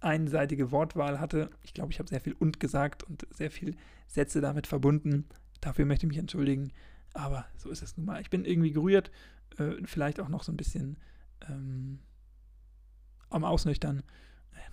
einseitige 0.00 0.70
Wortwahl 0.70 1.20
hatte. 1.20 1.50
Ich 1.62 1.74
glaube, 1.74 1.92
ich 1.92 1.98
habe 1.98 2.08
sehr 2.08 2.20
viel 2.20 2.34
und 2.38 2.60
gesagt 2.60 3.02
und 3.02 3.26
sehr 3.30 3.50
viel 3.50 3.76
Sätze 4.06 4.40
damit 4.40 4.66
verbunden. 4.66 5.26
Dafür 5.60 5.86
möchte 5.86 6.06
ich 6.06 6.08
mich 6.08 6.18
entschuldigen. 6.18 6.72
Aber 7.14 7.46
so 7.56 7.70
ist 7.70 7.82
es 7.82 7.96
nun 7.96 8.06
mal. 8.06 8.20
Ich 8.20 8.30
bin 8.30 8.44
irgendwie 8.44 8.72
gerührt, 8.72 9.10
äh, 9.58 9.74
vielleicht 9.84 10.20
auch 10.20 10.28
noch 10.28 10.42
so 10.42 10.52
ein 10.52 10.56
bisschen 10.56 10.98
ähm, 11.48 12.00
am 13.30 13.44
Ausnüchtern. 13.44 14.02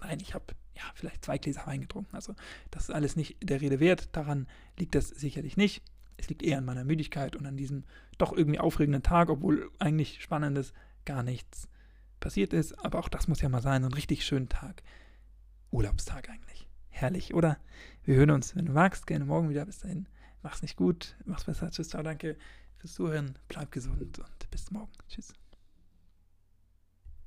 Nein, 0.02 0.20
ich 0.20 0.34
habe 0.34 0.54
ja 0.76 0.84
vielleicht 0.96 1.24
zwei 1.24 1.38
Gläser 1.38 1.66
Wein 1.66 1.82
getrunken. 1.82 2.16
Also 2.16 2.36
das 2.72 2.84
ist 2.84 2.96
alles 2.96 3.16
nicht 3.16 3.38
der 3.42 3.62
Rede 3.62 3.80
wert. 3.80 4.10
Daran 4.16 4.48
liegt 4.78 4.96
das 4.96 5.08
sicherlich 5.08 5.56
nicht. 5.56 5.82
Es 6.18 6.30
liegt 6.30 6.44
eher 6.44 6.58
an 6.58 6.66
meiner 6.66 6.84
Müdigkeit 6.84 7.36
und 7.36 7.46
an 7.46 7.58
diesem 7.58 7.86
doch 8.18 8.34
irgendwie 8.34 8.60
aufregenden 8.60 9.04
Tag, 9.04 9.30
obwohl 9.30 9.72
eigentlich 9.80 10.22
spannendes 10.22 10.74
gar 11.06 11.24
nichts 11.24 11.70
passiert 12.20 12.54
ist. 12.54 12.78
Aber 12.84 13.00
auch 13.00 13.10
das 13.10 13.28
muss 13.28 13.42
ja 13.42 13.50
mal 13.50 13.62
sein. 13.62 13.82
So 13.82 13.90
ein 13.90 13.94
richtig 13.94 14.26
schönen 14.26 14.50
Tag. 14.50 14.84
Urlaubstag 15.72 16.30
eigentlich. 16.30 16.68
Herrlich, 16.90 17.34
oder? 17.34 17.58
Wir 18.04 18.16
hören 18.16 18.32
uns, 18.32 18.56
wenn 18.56 18.66
du 18.66 18.74
magst, 18.74 19.08
gerne 19.08 19.26
morgen 19.26 19.50
wieder. 19.50 19.66
Bis 19.66 19.80
dahin. 19.80 20.08
Mach's 20.44 20.62
nicht 20.62 20.76
gut, 20.76 21.16
mach's 21.26 21.46
besser. 21.46 21.72
Tschüss, 21.72 21.90
ciao, 21.90 22.04
danke 22.04 22.38
fürs 22.78 22.94
Zuhören. 22.94 23.40
Bleib 23.48 23.72
gesund 23.72 24.20
und 24.20 24.52
bis 24.52 24.70
morgen. 24.72 24.92
Tschüss. 25.08 25.34